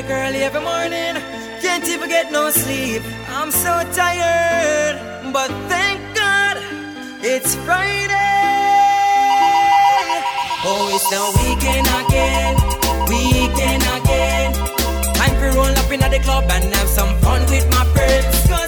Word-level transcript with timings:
break 0.00 0.10
early 0.10 0.42
every 0.42 0.60
morning. 0.60 1.14
Can't 1.60 1.86
even 1.88 2.08
get 2.08 2.30
no 2.30 2.50
sleep. 2.50 3.02
I'm 3.28 3.50
so 3.50 3.82
tired. 3.92 4.96
But 5.32 5.50
thank 5.68 5.98
God 6.14 6.56
it's 7.22 7.54
Friday. 7.66 8.14
Oh, 10.64 10.94
it's 10.94 11.08
the 11.14 11.22
weekend 11.38 11.88
again. 12.00 12.54
Weekend 13.08 13.82
again. 13.98 14.52
Time 15.14 15.34
for 15.40 15.56
roll 15.56 15.76
up 15.82 15.90
in 15.90 16.00
the 16.00 16.20
club 16.22 16.44
and 16.50 16.64
have 16.74 16.88
some 16.88 17.16
fun 17.18 17.40
with 17.50 17.66
my 17.70 17.84
friends. 17.94 18.67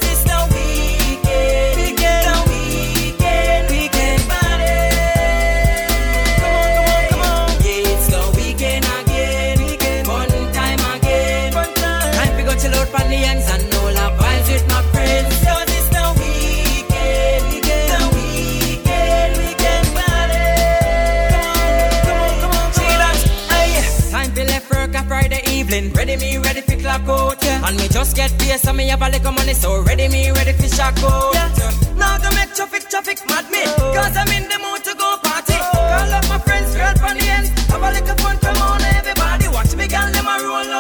Ready 26.11 26.27
me, 26.27 26.39
ready 26.39 26.61
for 26.61 26.75
clock 26.75 27.09
out, 27.09 27.41
yeah. 27.45 27.69
And 27.69 27.77
me 27.77 27.87
just 27.87 28.17
get 28.17 28.37
paid, 28.37 28.59
so 28.59 28.73
me 28.73 28.89
have 28.89 29.01
a 29.01 29.09
little 29.09 29.31
money, 29.31 29.55
so 29.55 29.81
ready 29.85 30.09
me, 30.09 30.33
ready 30.33 30.53
for 30.55 30.67
shock 30.67 30.99
out. 31.05 31.33
Yeah. 31.35 31.71
Now 31.95 32.19
to 32.19 32.35
make 32.35 32.53
traffic, 32.53 32.89
traffic 32.91 33.21
mad 33.29 33.49
me. 33.49 33.63
Cause 33.95 34.17
I'm 34.17 34.27
in 34.35 34.49
the 34.49 34.59
mood 34.59 34.83
to 34.91 34.95
go 34.99 35.19
party. 35.23 35.55
Call 35.55 36.13
up 36.13 36.29
my 36.29 36.39
friends, 36.41 36.75
girl 36.75 36.95
from 36.97 37.17
the 37.17 37.25
ends. 37.31 37.51
Have 37.71 37.83
a 37.83 37.93
little 37.93 38.17
fun, 38.17 38.39
come 38.39 38.57
on, 38.57 38.83
everybody. 38.83 39.47
Watch 39.55 39.77
me, 39.77 39.87
girl, 39.87 40.11
roll 40.11 40.27
out. 40.27 40.43
Roll 40.43 40.75
out. 40.75 40.80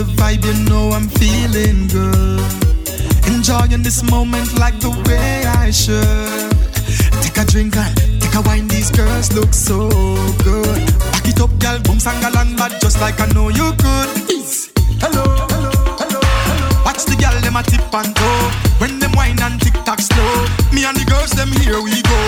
The 0.00 0.12
vibe, 0.16 0.44
you 0.44 0.56
know 0.64 0.92
I'm 0.96 1.08
feeling 1.20 1.86
good. 1.88 2.40
Enjoying 3.28 3.82
this 3.82 4.02
moment 4.10 4.58
like 4.58 4.78
the 4.80 4.90
way 5.06 5.44
I 5.44 5.70
should. 5.70 6.50
Take 7.20 7.36
a 7.36 7.44
drink 7.44 7.76
and 7.76 7.92
take 8.20 8.34
a 8.34 8.40
wine, 8.40 8.66
these 8.68 8.90
girls 8.90 9.32
look 9.32 9.52
so 9.52 9.88
good. 10.40 10.80
Back 11.12 11.28
it 11.28 11.40
up, 11.40 11.52
girl, 11.60 11.78
boom, 11.84 11.98
sangalang, 11.98 12.56
bad, 12.56 12.80
just 12.80 13.00
like 13.00 13.20
I 13.20 13.26
know 13.34 13.48
you 13.48 13.72
could. 13.76 14.08
Easy. 14.30 14.70
Hello, 15.04 15.24
hello, 15.52 15.72
hello, 16.00 16.20
hello. 16.48 16.84
Watch 16.84 17.04
the 17.04 17.16
girl, 17.20 17.36
them 17.44 17.56
a 17.56 17.62
tip 17.62 17.92
and 17.92 18.16
toe. 18.16 18.50
When 18.80 18.98
them 19.00 19.12
wine 19.12 19.40
and 19.42 19.60
tick 19.60 19.76
tock 19.84 20.00
slow. 20.00 20.32
Me 20.72 20.84
and 20.88 20.96
the 20.96 21.04
girls, 21.04 21.32
them 21.36 21.52
here 21.60 21.80
we 21.80 22.00
go. 22.08 22.20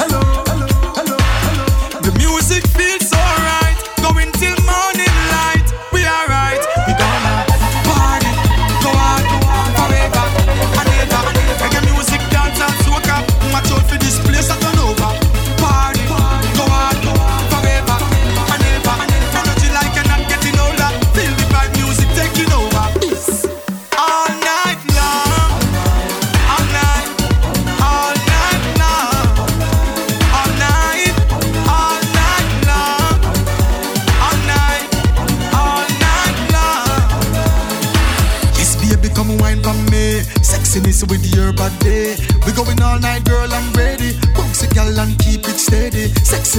Hello, 0.00 0.20
hello, 0.48 0.68
hello, 0.96 1.16
hello. 1.44 2.00
The 2.00 2.12
music 2.16 2.64
feels 2.72 3.10
so 3.10 3.20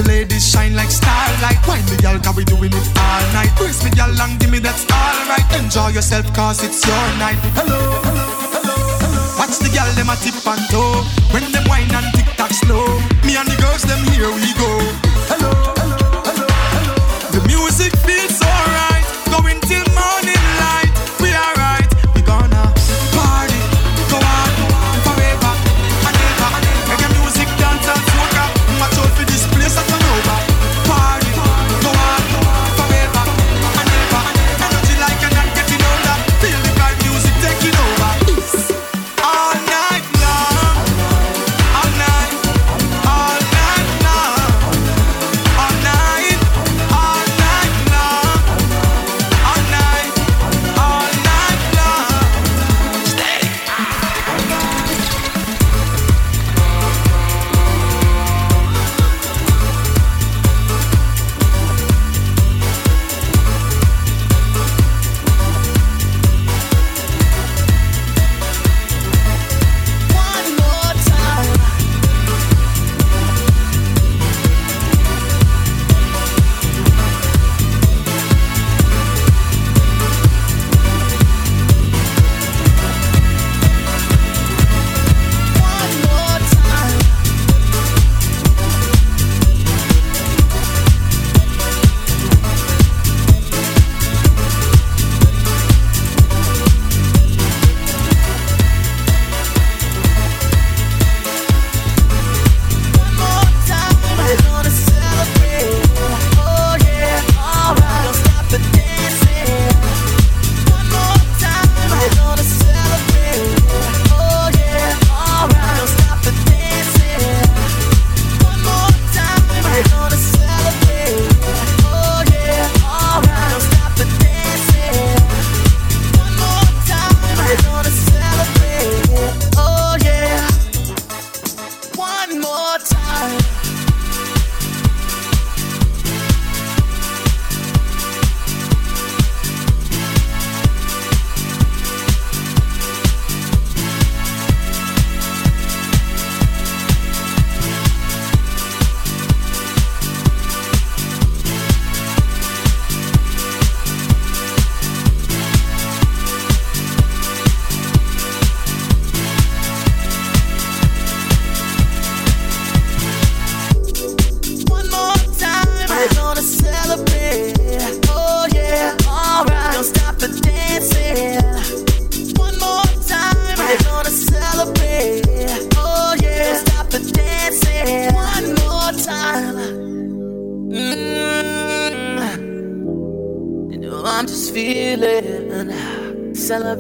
Sexy 0.02 0.18
ladies 0.18 0.48
shine 0.48 0.76
like 0.76 0.90
starlight. 0.90 1.58
Wine 1.68 1.86
the 1.86 1.98
girl, 2.02 2.20
cause 2.20 2.36
we 2.36 2.44
doing 2.46 2.72
it 2.74 2.88
all 2.98 3.34
night. 3.34 3.52
Brace 3.58 3.84
me, 3.84 3.92
girl, 3.92 4.10
and 4.10 4.40
give 4.40 4.50
me 4.50 4.60
that's 4.60 4.86
alright. 4.92 5.46
Enjoy 5.56 5.90
yourself, 5.90 6.26
cause 6.34 6.64
it's 6.64 6.86
your 6.86 7.08
night. 7.18 7.38
Hello, 7.54 7.78
hello, 8.06 8.26
hello, 8.52 8.76
hello. 9.02 9.38
Watch 9.38 9.60
the 9.60 9.70
girl, 9.70 9.90
them 9.96 10.10
a 10.10 10.16
tip 10.18 10.36
and 10.46 10.62
toe. 10.70 11.04
When 11.32 11.52
them 11.52 11.64
wine 11.68 11.92
and 11.94 12.14
tick 12.16 12.28
tock 12.38 12.52
slow. 12.52 12.86
Me 13.26 13.36
and 13.38 13.48
the 13.48 13.58
girls, 13.62 13.84
them 13.84 14.02
here 14.12 14.32
we 14.32 14.54
go. 14.58 14.71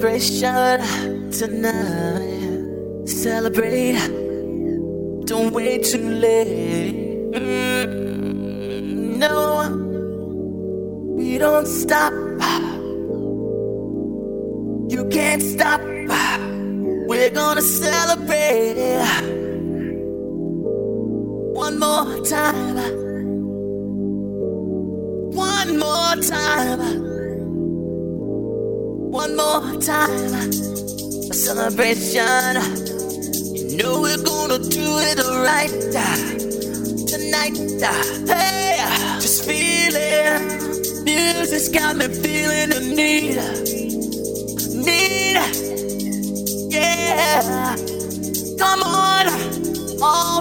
vibration 0.02 0.81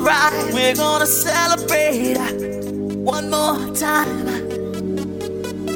alright. 0.00 0.54
We're 0.54 0.74
gonna 0.74 1.06
celebrate 1.06 2.16
one 2.96 3.30
more 3.30 3.74
time. 3.74 4.28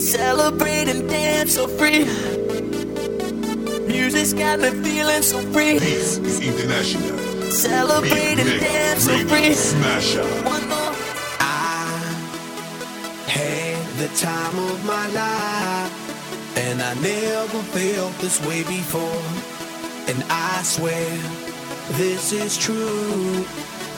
Celebrate 0.00 0.88
and 0.88 1.09
dance 1.09 1.54
so 1.54 1.69
free. 1.69 2.04
Music's 3.87 4.33
got 4.33 4.61
me 4.61 4.71
feeling 4.83 5.23
so 5.23 5.40
free. 5.52 5.78
This 5.78 6.19
is 6.19 6.40
international. 6.40 7.19
Celebrate 7.50 8.38
and 8.38 8.61
dance 8.61 9.04
so 9.04 9.16
free. 9.28 9.52
Smash 9.54 10.16
up. 10.16 10.45
One 10.45 10.69
more. 10.69 10.95
I 11.40 11.87
had 13.26 13.87
the 13.99 14.09
time 14.16 14.59
of 14.59 14.85
my 14.85 15.07
life, 15.09 16.59
and 16.59 16.83
I 16.83 16.95
never 16.95 17.62
felt 17.75 18.14
this 18.19 18.40
way 18.47 18.62
before. 18.62 19.23
And 20.07 20.23
I 20.28 20.62
swear 20.62 21.19
this 21.93 22.33
is 22.33 22.59
true 22.59 23.47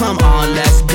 Come 0.00 0.16
on, 0.20 0.54
let's 0.54 0.89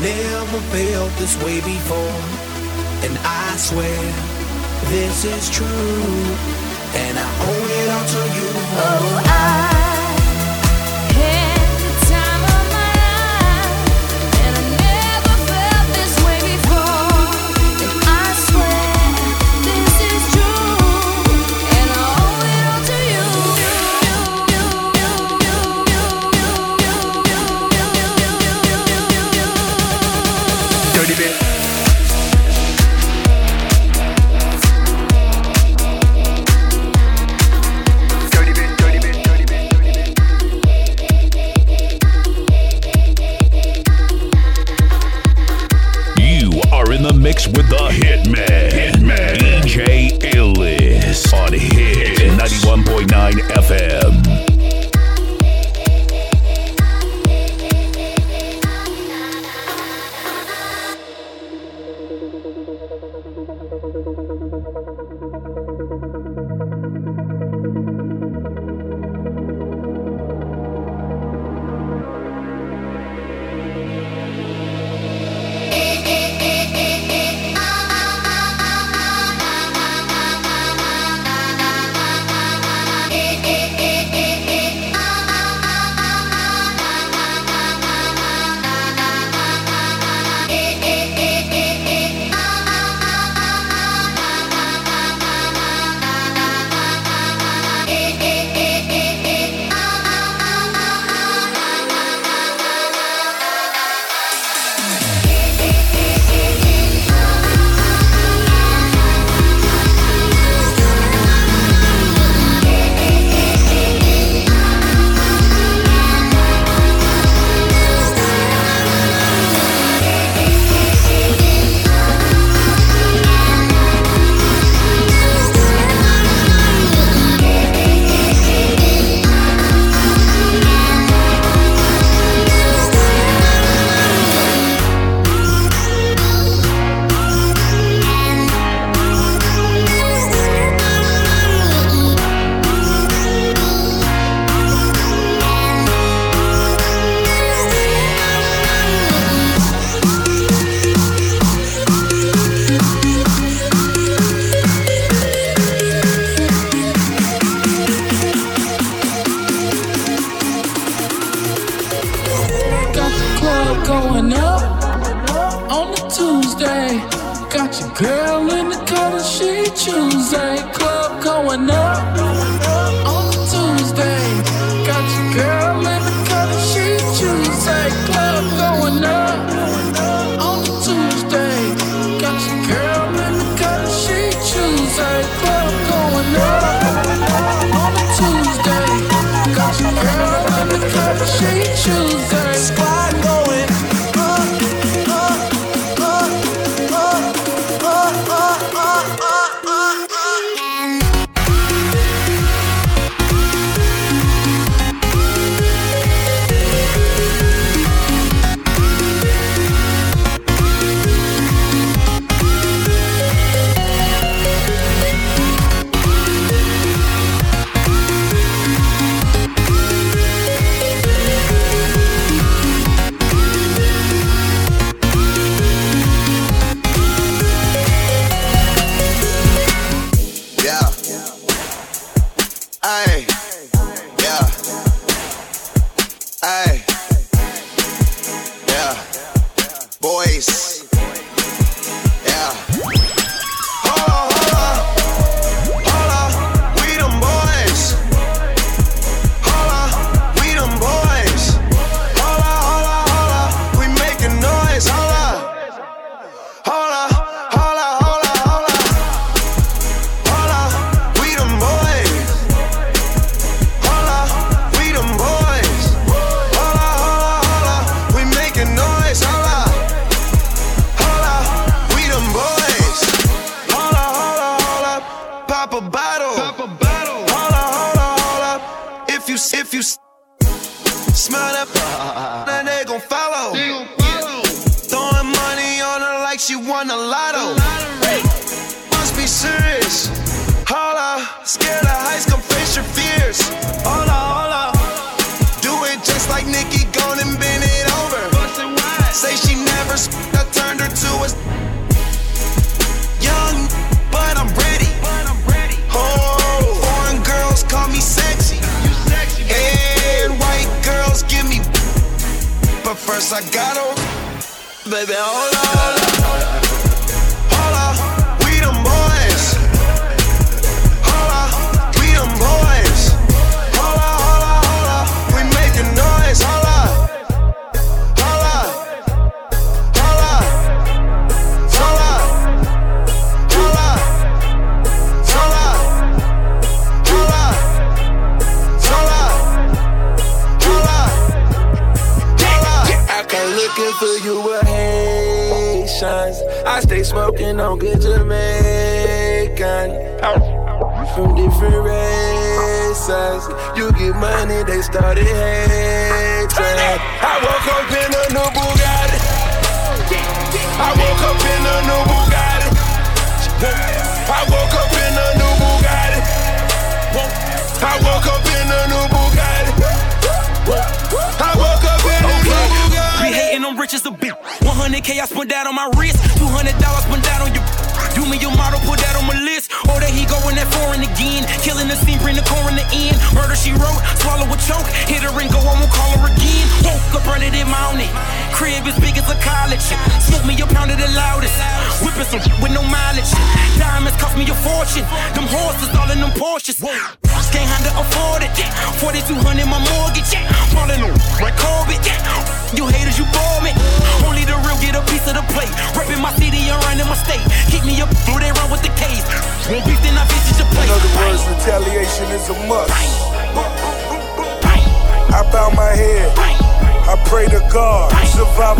never 0.00 0.60
felt 0.72 1.12
this 1.18 1.36
way 1.42 1.60
before. 1.60 2.20
And 3.04 3.18
I 3.22 3.56
swear 3.56 4.00
this 4.90 5.24
is 5.24 5.50
true. 5.50 5.66
And 6.94 7.18
I 7.18 7.28
owe 7.48 7.66
it 7.78 7.88
all 7.94 8.06
to 8.14 8.22
you. 8.36 8.48
Oh, 8.80 9.22
I 9.26 9.77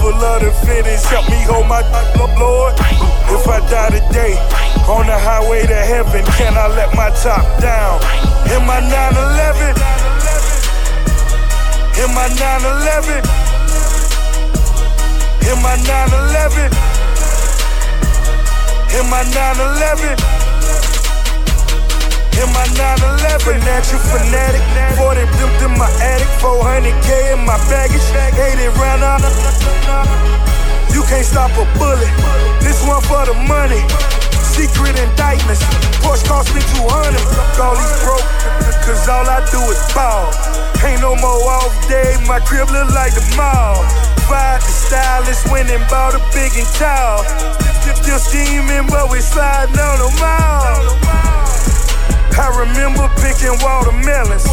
would 0.08 0.16
love 0.22 0.40
to 0.40 0.50
finish. 0.64 1.04
Help 1.04 1.28
me 1.28 1.36
hold 1.44 1.68
my 1.68 1.84
Lord. 2.40 2.72
If 3.28 3.44
I 3.46 3.60
die 3.68 3.90
today, 3.92 4.40
on 4.88 5.04
the 5.04 5.18
highway 5.18 5.66
to 5.66 5.76
heaven, 5.76 6.24
can 6.40 6.56
I 6.56 6.66
let 6.72 6.94
my 6.96 7.10
top 7.20 7.44
down? 7.60 8.00
In 8.48 8.64
my 8.64 8.80
911. 8.80 9.76
In 12.00 12.08
my 12.16 12.24
911. 12.40 13.20
In 15.44 15.60
my 15.60 15.76
911. 15.76 16.72
In 18.96 19.04
my 19.12 19.22
911 19.28 20.47
in 22.38 22.50
my 22.54 22.66
911. 22.78 23.58
Natural 23.66 24.02
fanatic, 24.14 24.62
40 24.96 25.26
pimped 25.38 25.60
in 25.66 25.72
my 25.74 25.90
attic, 25.98 26.30
400k 26.38 27.34
in 27.34 27.42
my 27.42 27.58
baggage, 27.66 28.02
80 28.14 28.70
round 28.78 29.02
out. 29.02 29.22
You 30.94 31.02
can't 31.10 31.26
stop 31.26 31.50
a 31.58 31.66
bullet. 31.78 32.10
This 32.62 32.78
one 32.86 33.02
for 33.02 33.26
the 33.26 33.34
money. 33.46 33.82
Secret 34.54 34.98
indictments. 34.98 35.62
Porsche 36.02 36.26
cost 36.26 36.50
me 36.54 36.62
200. 36.78 37.18
All 37.62 37.74
these 37.78 37.98
broke, 38.02 38.26
cause 38.82 39.06
all 39.06 39.26
I 39.26 39.42
do 39.50 39.60
is 39.70 39.82
ball. 39.94 40.30
Ain't 40.82 41.02
no 41.02 41.14
more 41.18 41.42
off 41.58 41.74
day, 41.88 42.18
my 42.26 42.38
crib 42.40 42.70
look 42.70 42.90
like 42.94 43.14
the 43.14 43.24
mall. 43.36 43.82
Ride 44.30 44.62
the 44.62 44.74
stylist, 44.74 45.50
went 45.50 45.70
and 45.70 45.82
bought 45.90 46.14
a 46.14 46.22
big 46.34 46.52
and 46.54 46.68
tall. 46.74 47.22
Still 48.02 48.18
scheming, 48.18 48.86
but 48.88 49.10
we 49.10 49.20
sliding 49.20 49.78
on 49.78 49.98
the 49.98 50.10
mall. 50.20 51.37
I 52.38 52.54
remember 52.54 53.10
picking 53.18 53.58
watermelons. 53.58 54.46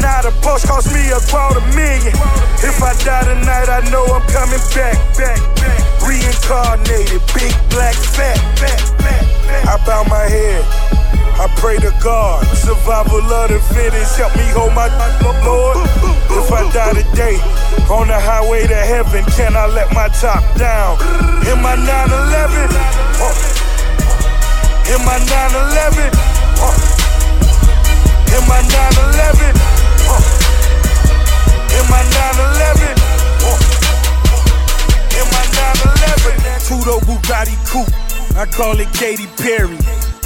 Now 0.00 0.24
the 0.24 0.32
post 0.40 0.66
cost 0.66 0.88
me 0.96 1.12
a 1.12 1.20
quarter 1.28 1.60
million. 1.76 2.16
If 2.64 2.80
I 2.80 2.96
die 3.04 3.24
tonight, 3.28 3.68
I 3.68 3.84
know 3.92 4.04
I'm 4.08 4.24
coming 4.32 4.64
back, 4.72 4.96
back, 5.16 5.40
back. 5.60 5.78
Reincarnated, 6.00 7.20
big 7.36 7.52
black 7.68 7.94
fat, 7.94 8.40
fat, 8.56 8.80
fat. 8.96 9.24
I 9.68 9.76
bow 9.84 10.04
my 10.08 10.24
head. 10.24 10.64
I 11.36 11.52
pray 11.60 11.76
to 11.78 11.92
God, 12.02 12.46
survival 12.56 13.20
of 13.20 13.50
the 13.50 13.60
fittest. 13.74 14.16
Help 14.16 14.34
me 14.36 14.48
hold 14.56 14.72
my 14.72 14.88
Lord. 15.44 15.84
If 16.32 16.50
I 16.50 16.64
die 16.72 16.96
today 16.96 17.36
on 17.92 18.08
the 18.08 18.18
highway 18.18 18.66
to 18.66 18.74
heaven, 18.74 19.24
can 19.36 19.56
I 19.56 19.66
let 19.66 19.92
my 19.92 20.08
top 20.08 20.42
down? 20.56 20.96
In 21.44 21.60
my 21.60 21.76
911, 21.76 22.72
uh, 23.20 23.34
in 24.94 25.00
my 25.04 25.18
911, 25.28 26.33
uh, 26.64 28.36
in 28.36 28.42
my 28.48 28.60
911, 28.64 29.52
uh, 30.08 30.18
in 31.76 31.84
my 31.92 32.00
911, 32.00 32.96
uh, 33.44 33.60
in 35.20 35.26
my 35.28 35.44
911. 35.52 36.64
Tudo 36.64 36.96
Bugatti 37.04 37.56
coupe, 37.68 37.92
I 38.36 38.46
call 38.46 38.80
it 38.80 38.88
Katy 38.94 39.26
Perry. 39.36 39.76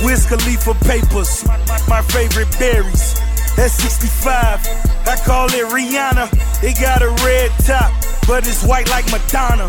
Wiz 0.04 0.26
Khalifa 0.26 0.74
papers, 0.86 1.44
my, 1.46 1.58
my, 1.66 1.78
my 1.88 2.02
favorite 2.02 2.50
berries. 2.58 3.18
At 3.58 3.72
65, 3.72 4.62
I 5.08 5.16
call 5.26 5.46
it 5.46 5.66
Rihanna. 5.74 6.30
It 6.62 6.78
got 6.80 7.02
a 7.02 7.10
red 7.26 7.50
top, 7.66 7.90
but 8.28 8.46
it's 8.46 8.62
white 8.62 8.88
like 8.88 9.10
Madonna. 9.10 9.68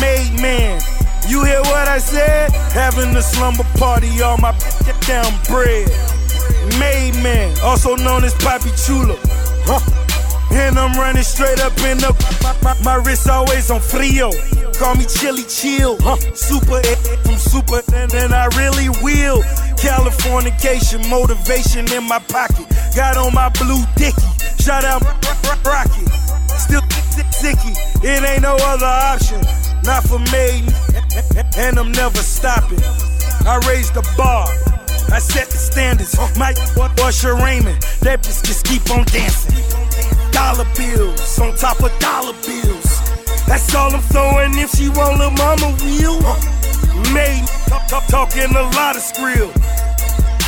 Made 0.00 0.34
man, 0.42 0.82
you 1.28 1.44
hear 1.44 1.60
what 1.60 1.88
I 1.88 1.98
said? 1.98 2.50
Having 2.72 3.14
a 3.14 3.22
slumber 3.22 3.64
party 3.76 4.08
on 4.22 4.40
my 4.40 4.52
down 5.06 5.32
bread. 5.46 5.88
Made 6.78 7.14
man, 7.22 7.56
also 7.62 7.96
known 7.96 8.24
as 8.24 8.34
Poppy 8.34 8.70
Chula. 8.76 9.16
Huh. 9.64 9.80
And 10.50 10.78
I'm 10.78 10.98
running 10.98 11.22
straight 11.22 11.60
up 11.60 11.76
in 11.84 11.98
the. 11.98 12.12
My, 12.42 12.56
my, 12.62 12.82
my 12.82 12.94
wrist 13.04 13.28
always 13.28 13.70
on 13.70 13.80
frio. 13.80 14.30
Call 14.78 14.94
me 14.94 15.04
chilly 15.04 15.44
chill. 15.44 15.96
Huh. 16.00 16.16
Super 16.34 16.80
from 17.24 17.36
super, 17.36 17.82
and 17.92 18.10
then 18.10 18.32
I 18.32 18.46
really 18.56 18.88
will. 19.02 19.42
Californication, 19.76 21.08
motivation 21.08 21.90
in 21.92 22.04
my 22.04 22.18
pocket. 22.18 22.66
Got 22.96 23.16
on 23.16 23.34
my 23.34 23.50
blue 23.50 23.82
dicky. 23.96 24.22
Shout 24.62 24.84
out 24.84 25.02
Rocket. 25.64 26.08
Still 26.56 26.80
sicky. 27.32 27.76
It 28.02 28.24
ain't 28.24 28.42
no 28.42 28.56
other 28.60 28.86
option. 28.86 29.40
Not 29.84 30.04
for 30.04 30.18
me. 30.18 30.87
And 31.56 31.78
I'm 31.78 31.92
never 31.92 32.18
stopping. 32.18 32.78
I 33.46 33.58
raised 33.66 33.94
the 33.94 34.06
bar. 34.16 34.46
I 35.10 35.18
set 35.18 35.48
the 35.48 35.58
standards. 35.58 36.14
Mike 36.38 36.58
Usher 37.02 37.34
Raymond. 37.34 37.82
That 38.02 38.22
bitch 38.22 38.44
just 38.44 38.64
keep 38.66 38.88
on 38.90 39.04
dancing. 39.06 39.58
Dollar 40.30 40.68
bills 40.76 41.38
on 41.40 41.56
top 41.56 41.80
of 41.80 41.90
dollar 41.98 42.36
bills. 42.46 43.02
That's 43.48 43.74
all 43.74 43.90
I'm 43.90 44.02
throwing 44.12 44.54
if 44.58 44.70
she 44.76 44.88
want 44.90 45.18
little 45.18 45.34
mama 45.34 45.72
wheel. 45.82 46.20
Made 47.10 47.42
talk, 47.66 47.88
talk, 47.88 48.06
talking 48.06 48.52
a 48.54 48.64
lot 48.76 48.94
of 48.94 49.02
skrill. 49.02 49.50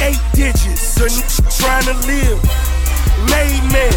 Eight 0.05 0.21
digits, 0.37 0.95
so 0.97 1.09
trying 1.59 1.89
to 1.89 1.97
live. 2.07 2.39
Made 3.33 3.65
man, 3.73 3.93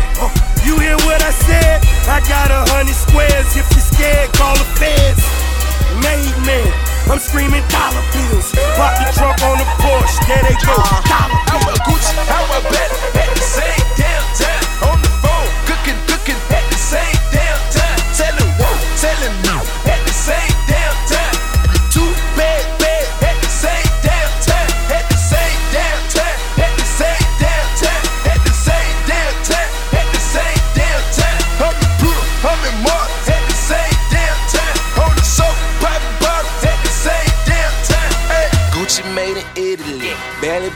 you 0.65 0.79
hear 0.79 0.97
what 1.05 1.21
I 1.21 1.31
said? 1.31 1.83
I 2.07 2.19
got 2.27 2.51
a 2.51 2.63
hundred 2.71 2.95
squares. 2.95 3.55
If 3.55 3.67
you're 3.71 3.88
scared, 3.93 4.33
call 4.33 4.55
the 4.55 4.67
feds. 4.79 5.53
Made 6.01 6.38
man, 6.45 6.67
I'm 7.09 7.19
screaming 7.19 7.65
dollar 7.69 8.03
bills. 8.13 8.51
Pop 8.77 8.93
the 8.99 9.05
trunk 9.13 9.41
on 9.43 9.57
the 9.57 9.67
Porsche, 9.81 10.19
there 10.27 10.43
they 10.43 10.57
go. 10.62 10.75
Uh-huh. 10.75 11.01
Dollar 11.09 11.41
How 11.49 11.59
a 11.69 11.75
Gucci, 11.88 12.13
how 12.27 12.45
a 12.53 12.59
bet 12.69 12.91
at 13.17 13.29
the 13.33 13.41
same 13.41 13.88
damn 13.97 14.25
time. 14.38 14.65
On 14.89 14.97
the 15.01 15.12
phone, 15.21 15.49
cooking, 15.65 15.99
cooking 16.07 16.39
at 16.53 16.65
the 16.69 16.79
same 16.79 17.19
damn 17.31 17.59
time. 17.71 17.99
Telling 18.13 18.51
whoa, 18.59 18.73
telling 18.99 19.36
no 19.47 19.72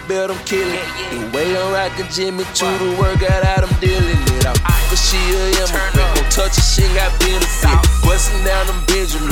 Built, 0.08 0.32
I'm 0.32 0.40
killing. 0.46 0.80
The 1.12 1.30
way 1.34 1.56
I'm 1.58 1.74
rocking 1.74 2.08
Jimmy 2.12 2.44
Choo, 2.54 2.70
the 2.78 2.96
work 3.00 3.24
out 3.24 3.44
out, 3.44 3.64
I'm 3.64 3.80
dealing 3.80 4.22
it. 4.38 4.46
I'm 4.46 4.56
but 4.90 5.00
she 5.00 5.20
a 5.36 5.64
immigrant. 5.64 6.16
Don't 6.16 6.32
touch 6.32 6.58
a 6.58 6.62
shit, 6.62 6.88
got 6.96 7.12
benefit. 7.20 7.76
Busting 8.04 8.44
down 8.44 8.68
them 8.68 8.80
Benjamin. 8.88 9.32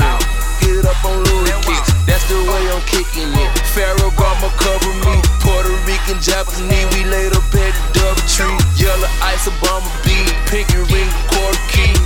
Get 0.60 0.84
up 0.84 1.00
on 1.04 1.24
Louis 1.24 1.56
kicks. 1.64 1.90
That's 2.04 2.24
the 2.28 2.36
way 2.44 2.62
I'm 2.70 2.82
kicking 2.84 3.32
it. 3.32 3.50
Ferragamo 3.72 4.48
cover 4.60 4.94
me. 5.04 5.16
Puerto 5.40 5.72
Rican, 5.88 6.20
Japanese. 6.20 6.88
We 6.92 7.04
laid 7.08 7.32
up 7.32 7.44
at 7.56 7.72
the 7.72 7.84
double 7.96 8.24
tree. 8.28 8.56
Yellow 8.76 9.10
ice, 9.22 9.48
Obama 9.48 9.88
beat. 10.04 10.28
Pinky 10.46 10.78
ring, 10.92 11.10
quarter 11.32 11.62
key. 11.72 12.05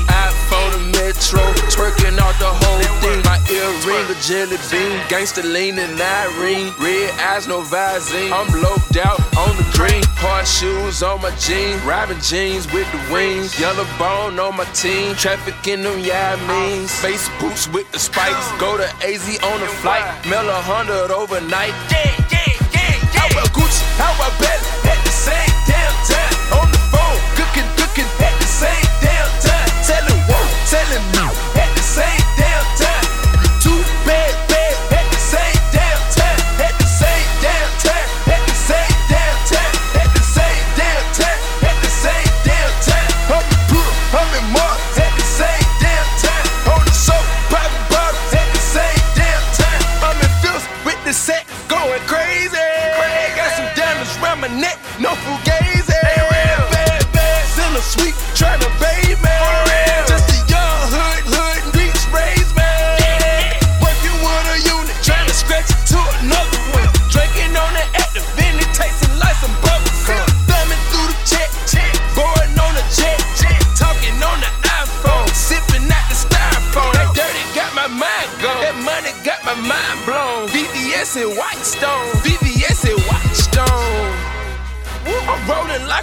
Jelly 4.31 4.59
bean. 4.71 4.95
Gangsta 5.11 5.43
lean 5.43 5.77
and 5.81 6.01
Irene. 6.01 6.73
Red 6.79 7.11
eyes, 7.19 7.49
no 7.49 7.63
Visine. 7.63 8.31
I'm 8.31 8.47
loped 8.63 8.97
out 8.97 9.19
on 9.35 9.57
the 9.59 9.67
green. 9.75 10.05
Hard 10.23 10.47
shoes 10.47 11.03
on 11.03 11.21
my 11.21 11.35
jeans. 11.35 11.83
Robin 11.83 12.17
jeans 12.21 12.71
with 12.71 12.87
the 12.95 13.03
wings. 13.13 13.59
Yellow 13.59 13.83
bone 13.99 14.39
on 14.39 14.55
my 14.55 14.67
team. 14.71 15.17
Trafficking 15.17 15.83
them, 15.83 15.99
mean. 16.47 16.87
Space 16.87 17.29
boots 17.41 17.67
with 17.75 17.91
the 17.91 17.99
spikes. 17.99 18.47
Go 18.63 18.77
to 18.79 18.87
AZ 19.03 19.27
on 19.43 19.59
the 19.59 19.67
flight. 19.83 20.07
Mail 20.31 20.47
a 20.49 20.63
hundred 20.63 21.11
overnight. 21.11 21.75
Yeah, 21.91 22.15
yeah, 22.31 22.55
yeah, 22.71 23.03
yeah. 23.03 23.19
How 23.19 23.27
a 23.35 23.43
Gucci, 23.51 23.83
how 23.99 24.15
a 24.15 24.31
bet 24.39 24.63
at 24.95 25.01
the 25.03 25.11
same 25.11 25.55
damn 25.67 25.91
time. 26.07 26.63
On 26.63 26.71
the 26.71 26.79
phone, 26.95 27.19
cooking, 27.35 27.67
cooking 27.75 28.07
at 28.23 28.35
the 28.39 28.47
same 28.47 28.87
damn 29.03 29.27
time. 29.43 29.71
Telling 29.83 30.23
whoa, 30.31 30.47
telling 30.71 31.07
no 31.19 31.50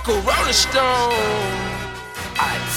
a 0.10 0.14
rolling 0.22 0.54
stone. 0.54 1.14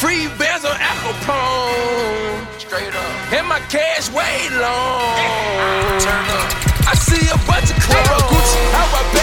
Free 0.00 0.26
bands 0.38 0.64
on 0.64 0.74
Al 0.74 0.96
Capone. 1.04 2.58
Straight 2.58 2.94
up. 2.94 3.32
And 3.32 3.46
my 3.46 3.60
cash 3.68 4.10
way 4.10 4.48
long. 4.50 6.00
Turn 6.00 6.26
up. 6.38 6.48
I 6.88 6.94
see 6.94 7.28
a 7.28 7.38
bunch 7.46 7.70
of 7.70 7.78
clones. 7.84 8.50
How 8.74 8.86
I 8.98 9.19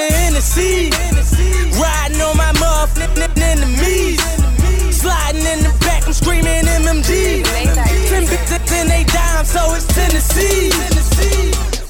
the 0.00 0.14
Hennessy. 0.14 0.90
Riding 1.76 2.20
on 2.20 2.36
my 2.36 2.52
motherfucking 2.56 3.36
enemies. 3.36 4.20
Sliding 4.94 5.44
in 5.44 5.60
the 5.64 5.72
back, 5.80 6.06
I'm 6.06 6.12
screaming 6.12 6.64
MMG. 6.64 7.44
Ten 8.08 8.24
bitches 8.24 8.72
and 8.72 8.88
they 8.88 9.04
dime, 9.04 9.44
so 9.44 9.74
it's 9.74 9.86
Tennessee. 9.86 10.72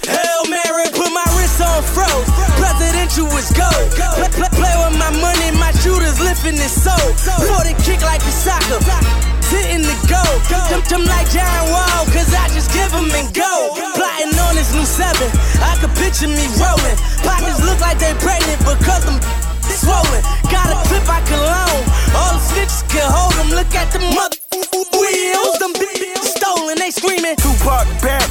Hell 0.06 0.42
Mary, 0.48 0.88
put 0.90 1.10
my 1.12 1.26
wrist 1.36 1.60
on 1.60 1.82
froze. 1.82 2.28
Presidential 2.58 3.26
is 3.38 3.50
gold. 3.54 3.90
Play, 4.18 4.30
play, 4.38 4.50
play 4.58 4.74
with 4.82 4.96
my 4.98 5.10
money, 5.22 5.50
my 5.58 5.72
shooters 5.82 6.20
lifting 6.20 6.56
this 6.56 6.74
soul. 6.74 7.14
Throw 7.14 7.62
the 7.62 7.74
kick 7.84 8.02
like 8.02 8.22
a 8.22 8.32
soccer 8.32 9.39
hitting 9.50 9.82
the 9.82 9.96
goal. 10.06 10.34
Them, 10.70 10.82
them 10.86 11.04
like 11.04 11.28
John 11.30 11.70
Wall, 11.70 12.06
cause 12.14 12.30
I 12.32 12.46
just 12.54 12.70
give 12.72 12.90
them 12.94 13.10
and 13.10 13.28
go. 13.34 13.52
Plotting 13.98 14.34
on 14.46 14.54
this 14.54 14.70
new 14.72 14.86
seven, 14.86 15.28
I 15.60 15.76
could 15.82 15.92
picture 15.98 16.30
me 16.30 16.46
rolling. 16.56 16.96
Pockets 17.26 17.60
look 17.62 17.78
like 17.82 17.98
they 17.98 18.14
pregnant 18.22 18.62
because 18.62 19.02
I'm 19.06 19.18
swollen. 19.74 20.22
Got 20.50 20.70
a 20.70 20.78
clip 20.88 21.06
I 21.06 21.20
can 21.26 21.38
loan, 21.42 21.82
all 22.14 22.32
the 22.38 22.42
snitches 22.42 22.82
can 22.90 23.06
hold 23.06 23.34
them. 23.34 23.50
Look 23.54 23.70
at 23.74 23.90
the 23.90 24.00
mother 24.14 24.38
wheels, 24.94 25.58
them 25.58 25.74
bitches 25.74 26.38
stolen, 26.38 26.78
they 26.78 26.90
screaming. 26.90 27.36
Tupac 27.36 27.86
back, 28.02 28.26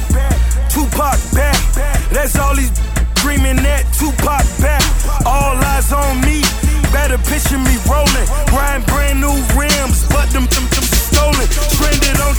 Tupac 0.72 1.20
back, 1.36 1.56
that's 2.12 2.36
all 2.36 2.56
these 2.56 2.72
dreaming 3.20 3.56
that 3.64 3.84
Tupac 3.96 4.44
back. 4.60 4.84
All 5.24 5.56
eyes 5.56 5.92
on 5.92 6.20
me, 6.24 6.40
better 6.92 7.18
picture 7.28 7.58
me 7.58 7.76
rolling. 7.88 8.28
Grind 8.48 8.84
brand 8.86 9.20
new 9.20 9.36
rims, 9.56 10.06
but 10.08 10.28
them, 10.32 10.46
them, 10.48 10.64
them 10.72 10.79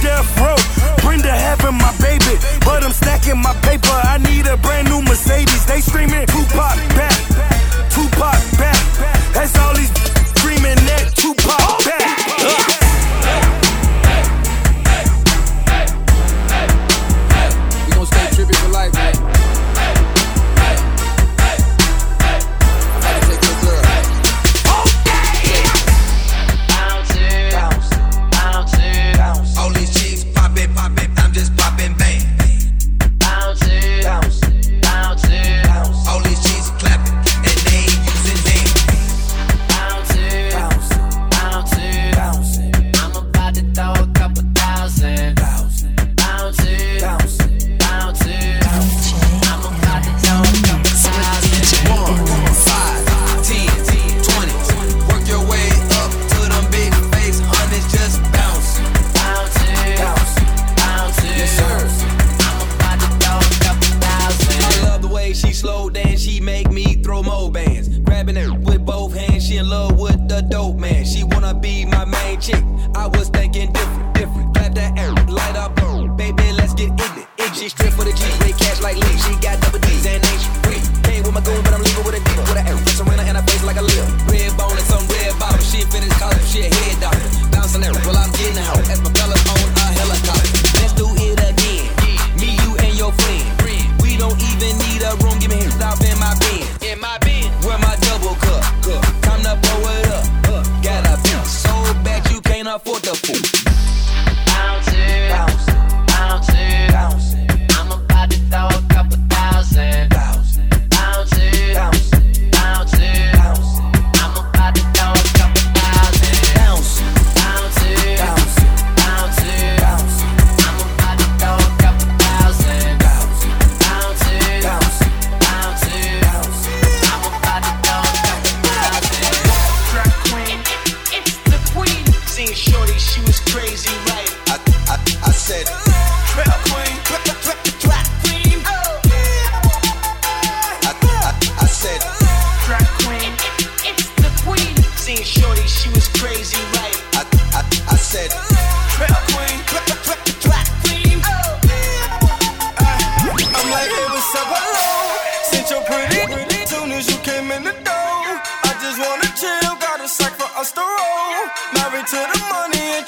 death 0.01 0.27
row. 0.41 0.57
Brenda 1.01 1.31
having 1.31 1.77
my 1.77 1.93
baby, 2.01 2.37
but 2.65 2.83
I'm 2.83 2.91
stacking 2.91 3.39
my 3.41 3.53
paper. 3.61 3.93
I 3.93 4.17
need 4.17 4.47
a 4.47 4.57
brand 4.57 4.89
new 4.89 5.01
Mercedes. 5.01 5.65
They 5.65 5.81
screaming 5.81 6.27
Tupac. 6.27 6.90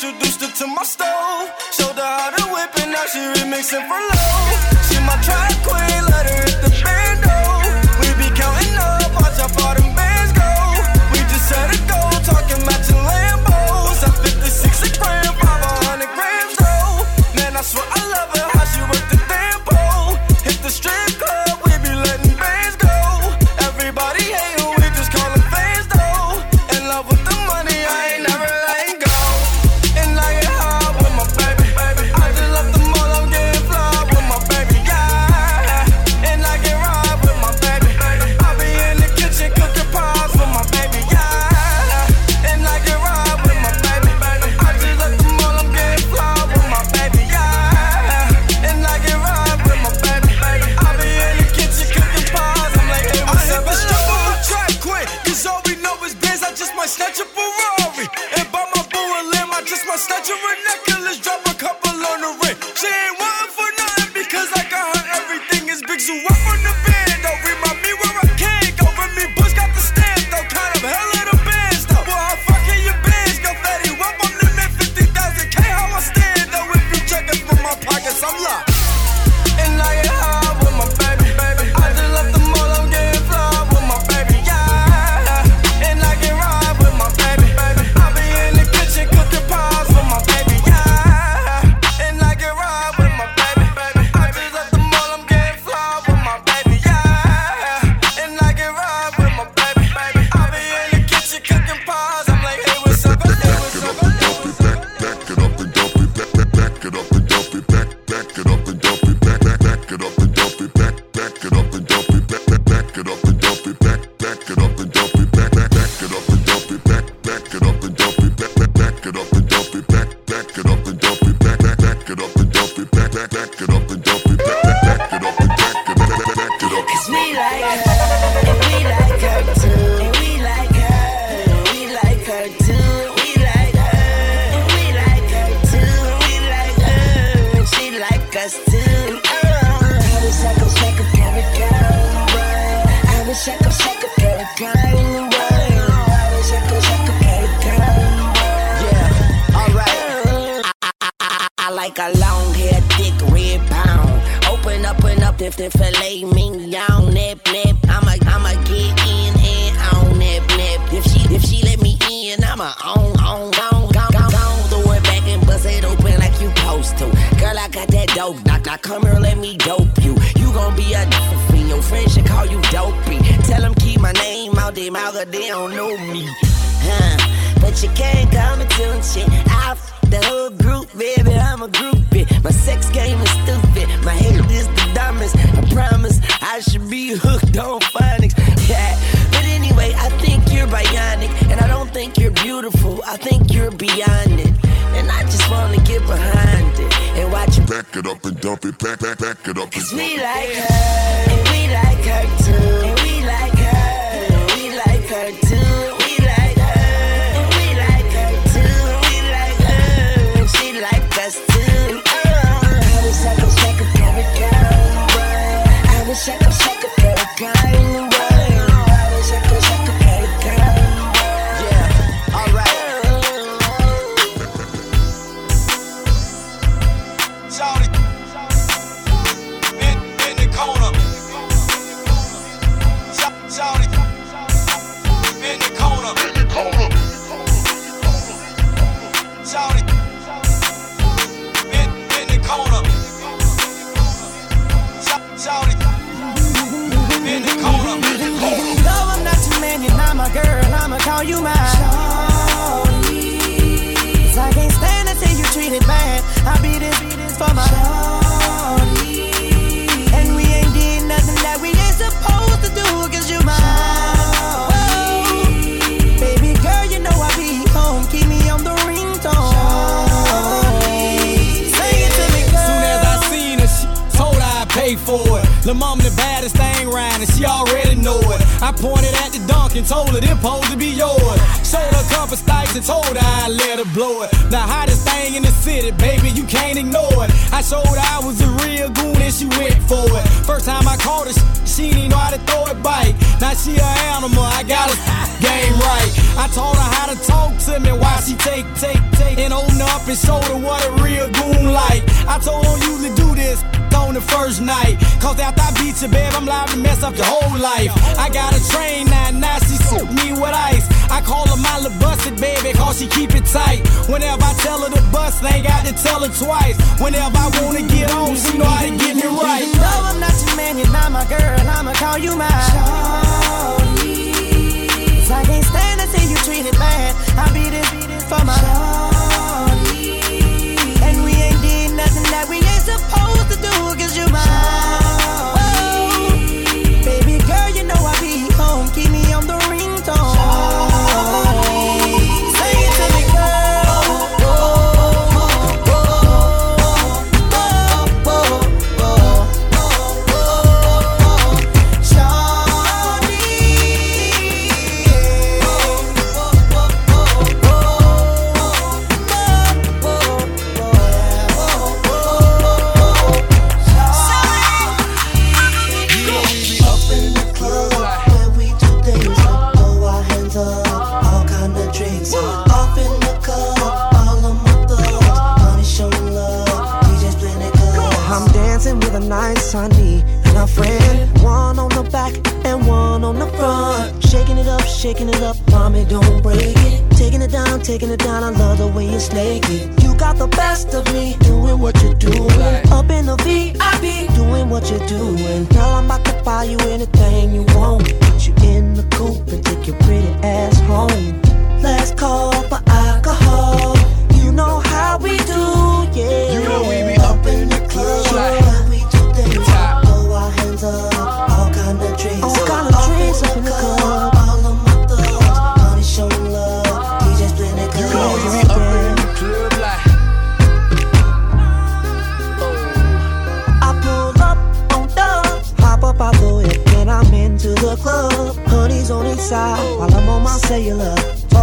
Introduced 0.04 0.42
her 0.42 0.52
to 0.52 0.68
my 0.68 0.84
stove. 0.84 1.50
Showed 1.72 1.96
her 1.96 2.04
how 2.04 2.32
to 2.36 2.44
whip, 2.52 2.78
and 2.82 2.92
now 2.92 3.06
she 3.06 3.20
remixing 3.20 3.88
for 3.88 3.96
low. 3.96 4.84
She 4.90 5.00
my 5.00 5.16
track 5.24 5.56
queen, 5.64 6.04
let 6.12 6.26
her 6.30 6.44
hit 6.44 6.62
the 6.62 6.70
bando. 6.84 7.43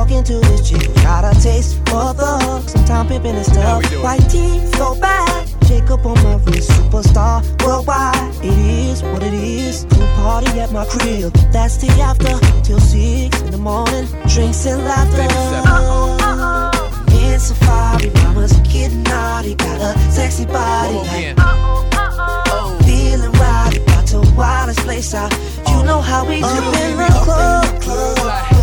Walk 0.00 0.12
into 0.12 0.40
this 0.40 0.70
gym, 0.70 0.80
Got 0.94 1.26
a 1.28 1.38
taste 1.42 1.76
for 1.84 2.14
the 2.14 2.38
hook. 2.40 2.70
Sometimes 2.70 3.10
pimping 3.10 3.34
is 3.34 3.48
tough. 3.48 3.84
White 4.02 4.24
teeth 4.30 4.74
so 4.76 4.98
bad. 4.98 5.46
Shake 5.68 5.90
up 5.90 6.06
on 6.06 6.14
my 6.24 6.36
wrist. 6.36 6.70
Superstar 6.70 7.44
worldwide. 7.66 8.34
It 8.42 8.56
is 8.56 9.02
what 9.02 9.22
it 9.22 9.34
is. 9.34 9.84
Pool 9.90 10.06
party 10.16 10.58
at 10.58 10.72
my 10.72 10.86
crib. 10.86 11.34
That's 11.52 11.76
the 11.76 11.88
after. 12.00 12.32
Till 12.64 12.80
six 12.80 13.42
in 13.42 13.50
the 13.50 13.58
morning. 13.58 14.06
Drinks 14.26 14.64
and 14.64 14.82
laughter. 14.84 15.20
Uh-oh, 15.20 16.16
uh-oh. 16.18 17.32
In 17.32 17.38
safari, 17.38 18.08
mama's 18.24 18.54
getting 18.72 19.02
naughty. 19.02 19.54
Got 19.54 19.82
a 19.82 19.98
sexy 20.10 20.46
body. 20.46 20.96
Like, 20.96 21.38
uh-oh, 21.38 21.90
uh-oh. 21.92 22.44
Oh. 22.46 22.78
Feeling 22.86 23.32
wild. 23.32 23.86
Got 23.86 24.06
to 24.06 24.20
wildest 24.34 24.80
place 24.80 25.12
out. 25.12 25.30
You 25.68 25.84
know 25.84 26.00
how 26.00 26.24
we 26.24 26.40
do 26.40 26.62
in 26.84 26.96
the 26.96 27.20
club. 27.22 27.66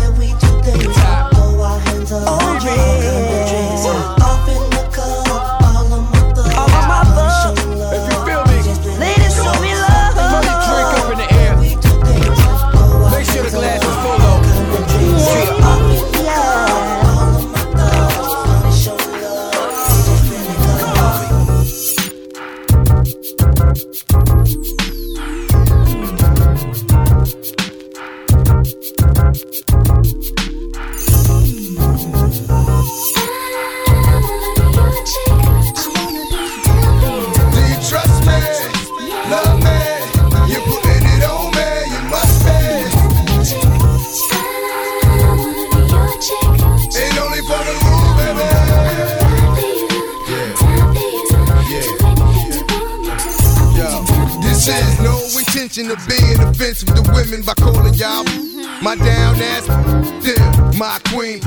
When 0.02 0.18
we 0.18 0.26
do 0.40 0.62
things 0.66 0.97
oh, 2.10 2.58
red, 2.64 3.02
yeah. 3.84 4.67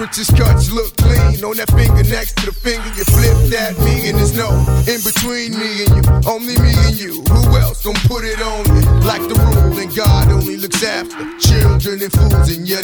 Princess 0.01 0.33
cuts 0.33 0.71
look 0.71 0.97
clean 0.97 1.45
on 1.45 1.57
that 1.57 1.69
finger 1.77 2.01
next 2.09 2.33
to 2.41 2.47
the 2.47 2.51
finger. 2.51 2.89
You 2.97 3.05
flip 3.05 3.53
at 3.53 3.77
me 3.85 4.09
and 4.09 4.17
there's 4.17 4.33
no 4.33 4.49
in 4.89 4.97
between 5.05 5.53
me 5.53 5.85
and 5.85 5.93
you, 5.93 6.01
only 6.25 6.57
me 6.57 6.73
and 6.89 6.97
you. 6.97 7.21
Who 7.29 7.53
else 7.61 7.85
gon' 7.85 7.93
put 8.09 8.25
it 8.25 8.41
on 8.41 8.65
me? 8.73 8.81
Like 9.05 9.21
the 9.29 9.37
rule, 9.37 9.77
and 9.77 9.93
God 9.93 10.33
only 10.33 10.57
looks 10.57 10.81
after 10.81 11.21
children 11.37 12.01
and 12.01 12.11
fools, 12.11 12.49
and 12.49 12.67
you're. 12.67 12.81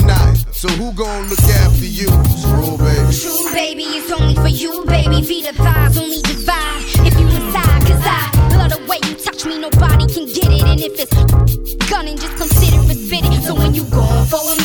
So 0.53 0.69
who 0.77 0.93
gon' 0.93 1.25
look 1.25 1.41
after 1.65 1.89
you? 1.89 2.05
Rule, 2.53 2.77
baby. 2.77 3.09
True, 3.09 3.49
baby, 3.49 3.85
it's 3.97 4.11
only 4.13 4.35
for 4.35 4.53
you, 4.53 4.85
baby. 4.85 5.25
Feet 5.25 5.49
of 5.49 5.55
thighs 5.55 5.97
only 5.97 6.21
divide 6.21 6.85
if 7.01 7.17
you 7.17 7.25
decide. 7.33 7.81
Cause 7.81 8.05
I 8.05 8.29
love 8.61 8.77
the 8.77 8.85
way 8.85 9.01
you 9.09 9.17
touch 9.17 9.41
me, 9.43 9.57
nobody 9.57 10.05
can 10.05 10.29
get 10.29 10.53
it. 10.53 10.61
And 10.69 10.79
if 10.81 10.93
it's 11.01 11.89
gunning, 11.89 12.17
just 12.17 12.37
consider 12.37 12.77
it 12.93 13.09
fitted. 13.09 13.41
So 13.41 13.55
when 13.55 13.73
you 13.73 13.85
gone 13.85 14.25
for 14.27 14.37
a 14.37 14.45
minute, 14.45 14.45
I 14.45 14.53
just 14.53 14.56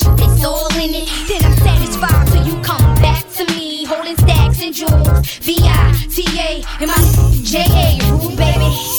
it's 0.00 0.22
it's 0.22 0.44
all 0.44 0.72
in 0.74 0.94
it. 0.94 1.08
Then 1.28 1.44
I'm 1.44 1.56
satisfied 1.58 2.26
till 2.28 2.46
you 2.46 2.60
come 2.62 2.94
back 2.96 3.28
to 3.34 3.44
me, 3.46 3.84
holding 3.84 4.16
stacks 4.16 4.62
and 4.62 4.74
jewels. 4.74 5.38
V 5.38 5.56
I 5.62 6.06
T 6.10 6.24
A 6.38 6.64
and 6.80 6.88
my 6.88 7.42
J 7.42 7.64
A, 7.68 8.10
Rule, 8.10 8.36
baby. 8.36 8.89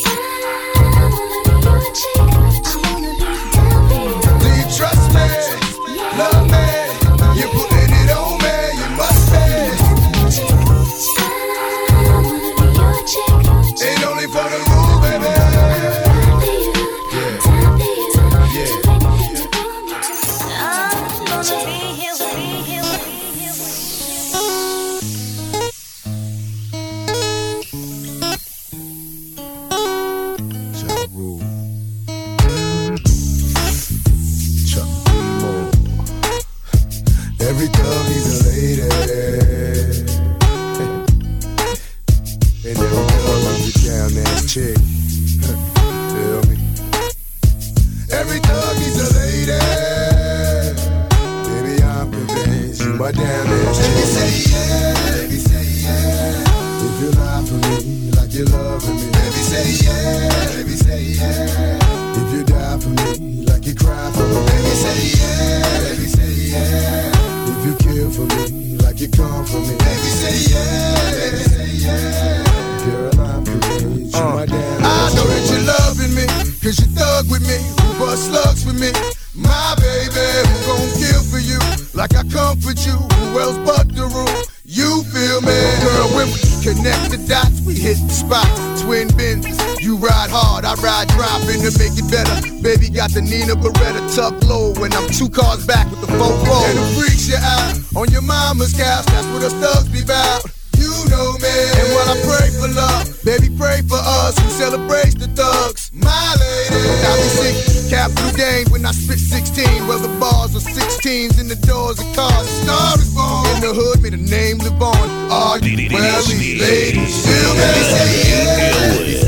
The 87.12 87.20
dots, 87.28 87.60
we 87.62 87.76
hit 87.76 88.00
the 88.08 88.16
spot. 88.16 88.48
Twin 88.80 89.12
bends, 89.20 89.46
you 89.84 89.98
ride 89.98 90.32
hard, 90.32 90.64
I 90.64 90.74
ride 90.80 91.12
dropping 91.12 91.60
to 91.62 91.72
make 91.76 91.94
it 92.00 92.08
better. 92.08 92.34
Baby 92.64 92.90
got 92.90 93.12
the 93.12 93.22
Nina 93.22 93.54
Beretta 93.60 94.02
tucked 94.16 94.48
low 94.48 94.72
when 94.80 94.94
I'm 94.94 95.12
two 95.12 95.28
cars 95.28 95.68
back 95.68 95.92
with 95.92 96.02
the 96.02 96.08
four 96.08 96.32
four. 96.48 96.64
And 96.72 96.80
the 96.80 96.88
freaks 96.96 97.28
you 97.28 97.38
out 97.38 97.76
on 98.00 98.08
your 98.10 98.24
mama's 98.24 98.72
couch, 98.74 99.06
that's 99.12 99.28
what 99.36 99.44
us 99.44 99.54
thugs 99.60 99.92
be 99.92 100.04
bout. 100.08 100.48
You 100.80 100.90
know 101.12 101.36
me. 101.38 101.52
And 101.52 101.88
while 101.94 102.10
I 102.10 102.18
pray 102.24 102.48
for 102.56 102.72
love, 102.72 103.06
baby, 103.28 103.52
pray 103.56 103.84
for 103.84 104.00
us 104.00 104.40
who 104.40 104.50
celebrates 104.50 105.16
the 105.16 105.28
thugs. 105.36 105.92
My 105.94 106.36
lady. 106.40 106.80
I 106.80 107.71
be 108.08 108.12
singing 108.14 108.32
capital 108.32 108.38
game 108.38 108.66
when 108.72 108.86
I 108.86 108.92
spit 108.92 109.20
16. 109.20 109.88
Well, 109.88 110.00
the 110.00 110.08
bars 110.20 110.56
are 110.56 110.60
16s 110.60 111.40
in 111.40 111.48
the 111.48 111.56
doors 111.56 112.00
of 112.00 112.16
cars. 112.16 112.48
The 112.48 112.66
star 112.66 112.98
is 112.98 113.14
born. 113.14 113.48
In 113.56 113.62
the 113.62 113.74
hood, 113.74 114.02
may 114.02 114.10
the 114.10 114.18
name 114.18 114.58
live 114.60 114.82
on. 114.82 115.10
Are 115.32 115.60
you 115.60 115.90
ready, 115.90 116.60
ladies? 116.60 117.26
Feel 117.26 117.56
me? 117.56 119.21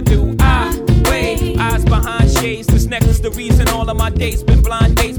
Do. 0.00 0.36
I 0.40 0.78
wait, 1.10 1.58
eyes 1.58 1.84
behind 1.84 2.30
shades. 2.30 2.66
This 2.66 2.86
necklace, 2.86 3.20
the 3.20 3.30
reason 3.30 3.68
all 3.68 3.88
of 3.88 3.96
my 3.96 4.10
dates 4.10 4.42
been 4.42 4.62
blind 4.62 4.96
dates. 4.96 5.18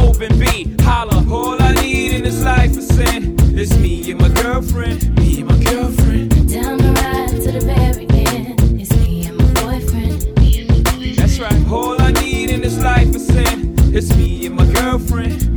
And 0.21 0.39
B. 0.39 0.75
Holla, 0.81 1.25
all 1.31 1.59
I 1.59 1.73
need 1.81 2.13
in 2.13 2.23
this 2.23 2.43
life 2.43 2.77
is 2.77 2.87
sin. 2.87 3.35
It's 3.57 3.75
me 3.77 4.11
and 4.11 4.21
my 4.21 4.29
girlfriend, 4.29 5.17
me 5.17 5.39
and 5.39 5.49
my 5.49 5.63
girlfriend. 5.63 6.29
Down 6.51 6.77
the 6.77 6.91
ride 6.93 7.41
to 7.41 7.51
the 7.51 7.61
very 7.65 8.07
end. 8.09 8.79
It's 8.79 8.95
me 8.97 9.25
and 9.25 9.37
my 9.37 9.53
boyfriend. 9.61 10.21
That's 11.17 11.39
right. 11.39 11.71
All 11.71 11.99
I 11.99 12.11
need 12.11 12.51
in 12.51 12.61
this 12.61 12.77
life 12.77 13.15
is 13.15 13.25
sin. 13.25 13.73
It's 13.95 14.15
me 14.15 14.45
and 14.45 14.55
my 14.55 14.65
girlfriend, 14.65 14.75
me 14.75 14.79
and 14.79 14.79
my 14.79 15.37
girlfriend. 15.37 15.50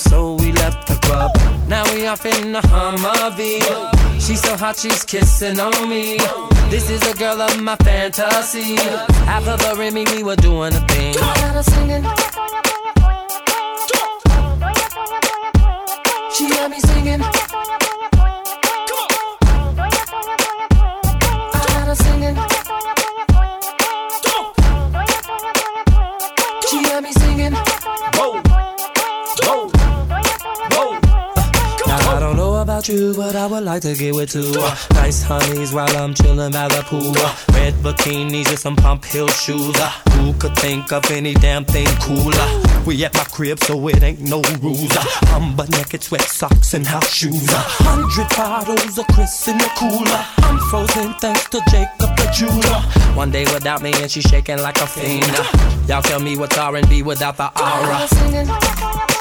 So 0.00 0.34
we 0.34 0.52
left 0.52 0.86
the 0.88 0.96
club. 1.06 1.30
Now 1.68 1.84
we 1.94 2.06
off 2.06 2.24
in 2.24 2.52
the 2.52 2.60
Humvee. 2.60 3.60
She's 4.20 4.40
so 4.40 4.56
hot, 4.56 4.78
she's 4.78 5.04
kissing 5.04 5.60
on 5.60 5.88
me. 5.88 6.18
This 6.70 6.90
is 6.90 7.02
a 7.10 7.14
girl 7.16 7.40
of 7.40 7.60
my 7.60 7.76
fantasy. 7.76 8.76
Half 9.26 9.46
of 9.48 9.60
her 9.62 9.82
and 9.82 9.94
me, 9.94 10.04
we 10.14 10.22
were 10.22 10.36
doing 10.36 10.72
a 10.74 10.80
thing. 10.88 11.14
Singing. 11.62 12.02
She 16.34 16.44
had 16.54 16.70
me 16.70 16.80
singing. 16.80 17.79
You, 32.90 33.14
but 33.14 33.36
I 33.36 33.46
would 33.46 33.64
like 33.64 33.82
to 33.82 33.94
get 33.94 34.14
with 34.14 34.32
two. 34.32 34.52
Uh, 34.56 34.76
nice 34.94 35.22
honeys 35.22 35.72
while 35.72 35.94
I'm 35.96 36.14
chilling 36.14 36.52
by 36.52 36.68
the 36.68 36.82
pool. 36.82 37.12
Red 37.54 37.74
bikinis 37.74 38.48
and 38.48 38.58
some 38.58 38.76
pump 38.76 39.04
heel 39.04 39.28
shoes. 39.28 39.76
Who 40.14 40.32
could 40.34 40.56
think 40.56 40.92
of 40.92 41.10
any 41.10 41.34
damn 41.34 41.64
thing 41.64 41.86
cooler? 42.00 42.62
We 42.86 43.04
at 43.04 43.14
my 43.14 43.24
crib, 43.24 43.58
so 43.60 43.88
it 43.88 44.02
ain't 44.02 44.20
no 44.20 44.42
rules. 44.60 44.96
I'm 45.32 45.56
butt 45.56 45.70
naked, 45.70 46.02
sweat 46.02 46.22
socks 46.22 46.74
and 46.74 46.86
house 46.86 47.12
shoes. 47.12 47.46
Hundred 47.48 48.28
bottles 48.36 48.98
of 48.98 49.06
Chris 49.08 49.48
in 49.48 49.58
the 49.58 49.70
cooler. 49.76 50.24
I'm 50.38 50.58
frozen 50.70 51.14
thanks 51.14 51.48
to 51.50 51.60
Jacob 51.70 52.16
the 52.16 52.30
jeweler. 52.34 52.80
One 53.16 53.30
day 53.30 53.44
without 53.44 53.82
me 53.82 53.92
and 53.96 54.10
she 54.10 54.20
shaking 54.20 54.58
like 54.58 54.80
a 54.80 54.86
fiend. 54.86 55.26
Y'all 55.88 56.02
tell 56.02 56.20
me 56.20 56.36
what's 56.36 56.56
R&B 56.56 57.02
without 57.02 57.36
the 57.36 57.48
aura. 57.60 59.19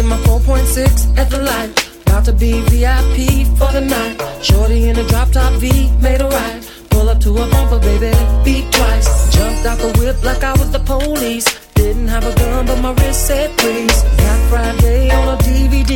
In 0.00 0.06
my 0.06 0.16
4.6 0.18 1.18
at 1.18 1.28
the 1.30 1.38
light. 1.38 1.70
About 2.06 2.24
to 2.24 2.32
be 2.32 2.52
VIP 2.72 3.46
for 3.58 3.70
the 3.76 3.82
night. 3.82 4.16
Shorty 4.42 4.88
in 4.88 4.96
a 4.98 5.04
drop 5.08 5.30
top 5.30 5.52
V, 5.60 5.90
made 6.00 6.20
a 6.22 6.28
ride. 6.28 6.62
Pull 6.90 7.08
up 7.08 7.20
to 7.20 7.30
a 7.30 7.46
bumper, 7.52 7.78
baby, 7.78 8.12
beat 8.44 8.66
twice. 8.72 9.08
Jumped 9.34 9.66
out 9.66 9.78
the 9.78 9.90
whip 9.98 10.16
like 10.24 10.42
I 10.42 10.52
was 10.52 10.70
the 10.70 10.80
police. 10.80 11.46
Didn't 11.74 12.08
have 12.08 12.24
a 12.24 12.34
gun, 12.34 12.66
but 12.66 12.80
my 12.80 12.92
wrist 12.92 13.26
said 13.26 13.50
please. 13.58 14.02
Black 14.18 14.40
Friday 14.50 15.10
on 15.10 15.26
a 15.34 15.36
DVD. 15.42 15.94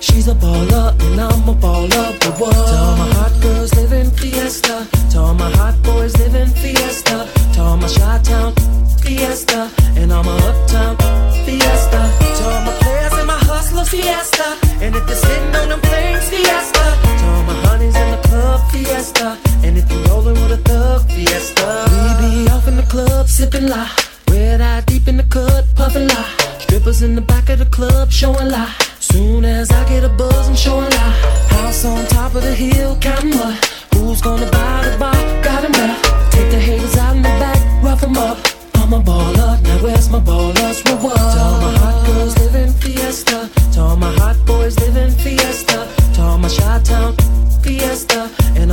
She's 0.00 0.28
a 0.28 0.34
baller, 0.34 0.88
and 1.04 1.20
I'm 1.20 1.48
a 1.48 1.54
baller, 1.54 2.08
but 2.20 2.34
what? 2.40 2.52
To 2.52 2.76
all 2.84 2.96
my 3.02 3.10
hot 3.18 3.34
girls 3.42 3.74
living 3.74 4.10
fiesta. 4.10 4.86
To 5.12 5.18
all 5.20 5.34
my 5.34 5.50
hot 5.56 5.76
boys 5.82 6.16
living 6.18 6.52
fiesta. 6.60 7.26
To 7.54 7.60
all 7.62 7.76
my 7.78 7.88
Chi 7.88 8.18
Town 8.30 8.52
fiesta. 9.02 9.70
And 9.96 10.12
all 10.12 10.24
my 10.24 10.36
uptown 10.48 10.96
fiesta. 11.44 12.27
Fiesta. 13.88 14.56
And 14.80 14.94
if 14.94 15.04
you're 15.08 15.16
sitting 15.16 15.54
on 15.56 15.68
them 15.70 15.80
things 15.80 16.28
fiesta. 16.28 16.84
To 17.20 17.26
all 17.32 17.42
my 17.44 17.56
honeys 17.66 17.96
in 17.96 18.10
the 18.10 18.20
club 18.28 18.60
fiesta. 18.70 19.38
And 19.64 19.78
if 19.78 19.90
you're 19.90 20.04
rolling 20.08 20.34
with 20.34 20.58
a 20.58 20.62
thug 20.68 21.02
fiesta. 21.10 21.66
We 21.92 22.08
be 22.20 22.50
off 22.50 22.68
in 22.68 22.76
the 22.76 22.88
club 22.94 23.28
sipping 23.28 23.66
la. 23.66 23.88
Red 24.30 24.60
eye 24.60 24.82
deep 24.82 25.08
in 25.08 25.16
the 25.16 25.24
cut, 25.24 25.64
puffin' 25.74 26.06
la. 26.06 26.22
Strippers 26.58 27.02
in 27.02 27.14
the 27.14 27.22
back 27.22 27.48
of 27.48 27.58
the 27.58 27.66
club 27.66 28.10
showing 28.10 28.50
la. 28.50 28.66
Soon 29.00 29.44
as 29.44 29.70
I 29.70 29.88
get 29.88 30.04
a 30.04 30.10
buzz, 30.10 30.48
I'm 30.48 30.54
showing 30.54 30.90
la. 30.90 31.08
House 31.56 31.84
on 31.84 32.06
top 32.06 32.34
of 32.34 32.42
the 32.42 32.54
hill, 32.54 32.96
counting 33.00 33.36
what? 33.38 33.56
Who's 33.94 34.20
gonna 34.20 34.50
buy 34.50 34.84
the 34.84 34.98
bar? 34.98 35.14
Got 35.42 35.64
enough. 35.64 36.02
Take 36.30 36.50
the 36.50 36.60
haters 36.60 36.96
out 36.98 37.16
in 37.16 37.22
the 37.22 37.34
back, 37.42 37.58
rough 37.82 38.02
'em 38.02 38.18
up. 38.18 38.38
I'm 38.74 38.92
a 38.92 39.00
baller, 39.00 39.60
now 39.62 39.78
where's 39.82 40.08
my 40.10 40.20
ballers 40.20 40.57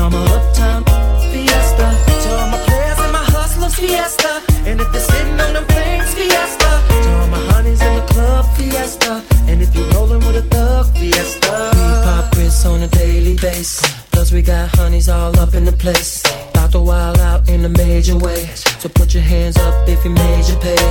all 0.05 0.11
my 0.11 0.25
uptown 0.35 0.83
fiesta. 1.31 1.87
To 2.23 2.29
all 2.37 2.49
my 2.53 2.59
players 2.67 2.99
and 2.99 3.11
my 3.11 3.25
hustlers 3.35 3.75
fiesta. 3.75 4.41
And 4.67 4.79
if 4.79 4.87
you're 4.93 5.01
sitting 5.01 5.39
on 5.39 5.53
them 5.53 5.65
things 5.65 6.13
fiesta. 6.13 6.71
To 7.03 7.09
all 7.19 7.27
my 7.27 7.41
honeys 7.51 7.81
in 7.81 7.93
the 7.95 8.05
club 8.13 8.45
fiesta. 8.55 9.23
And 9.49 9.61
if 9.61 9.73
you're 9.75 9.89
rolling 9.95 10.19
with 10.19 10.43
a 10.43 10.45
thug 10.53 10.85
fiesta. 10.97 11.71
We 11.73 11.87
pop 12.05 12.31
Chris 12.33 12.65
on 12.65 12.83
a 12.83 12.87
daily 12.87 13.35
basis. 13.37 13.81
Plus 14.11 14.31
we 14.31 14.41
got 14.41 14.69
honeys 14.77 15.09
all 15.09 15.37
up 15.39 15.55
in 15.55 15.65
the 15.65 15.77
place. 15.83 16.23
About 16.51 16.71
to 16.73 16.79
wild 16.79 17.19
out 17.19 17.49
in 17.49 17.65
a 17.65 17.69
major 17.69 18.17
way. 18.17 18.45
So 18.81 18.89
put 18.89 19.13
your 19.13 19.23
hands 19.23 19.57
up 19.57 19.89
if 19.89 20.05
you 20.05 20.11
made 20.11 20.47
your 20.47 20.59
pay. 20.59 20.83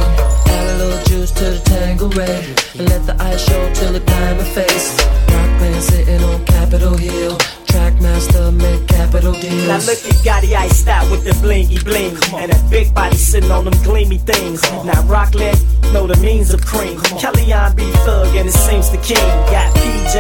Add 0.54 0.66
a 0.74 0.76
little 0.82 1.04
juice 1.04 1.30
to 1.38 1.44
the 1.54 1.60
Tanqueray. 1.70 2.38
And 2.78 2.88
let 2.90 3.06
the 3.06 3.14
ice 3.22 3.46
show 3.46 3.62
till 3.74 3.94
it 3.94 4.06
diamond 4.06 4.48
face. 4.48 4.88
Rock 5.30 5.50
band 5.60 5.82
sitting 5.84 6.22
on 6.24 6.44
Capitol 6.46 6.96
Hill. 6.96 7.38
Trackmaster 7.74 8.54
make 8.54 8.86
capital 8.86 9.32
deals. 9.32 9.66
Now 9.66 9.78
look 9.78 9.98
at 10.06 10.14
Gotti 10.22 10.54
iced 10.54 10.86
out 10.86 11.10
with 11.10 11.24
the 11.24 11.32
blingy 11.42 11.82
bling. 11.82 12.14
And 12.40 12.52
that 12.52 12.70
big 12.70 12.94
body 12.94 13.16
sitting 13.16 13.50
on 13.50 13.64
them 13.64 13.74
gleamy 13.82 14.18
things. 14.18 14.62
Now 14.84 15.02
Rocklet 15.10 15.58
know 15.92 16.06
the 16.06 16.14
means 16.22 16.54
of 16.54 16.64
cream. 16.64 16.96
Kellyanne 17.18 17.74
be 17.74 17.90
thug 18.06 18.36
and 18.36 18.48
it 18.48 18.52
seems 18.52 18.90
the 18.90 18.98
king. 18.98 19.26
Got 19.50 19.74
PJ 19.74 20.14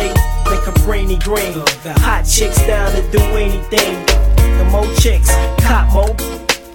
and 0.50 0.60
Cabrini 0.66 1.22
Green. 1.22 1.62
Hot 2.02 2.24
chicks 2.26 2.58
down 2.66 2.90
to 2.90 3.02
do 3.12 3.22
anything. 3.38 4.04
The 4.58 4.68
more 4.72 4.92
chicks, 4.96 5.30
cop 5.62 5.92
more. 5.92 6.16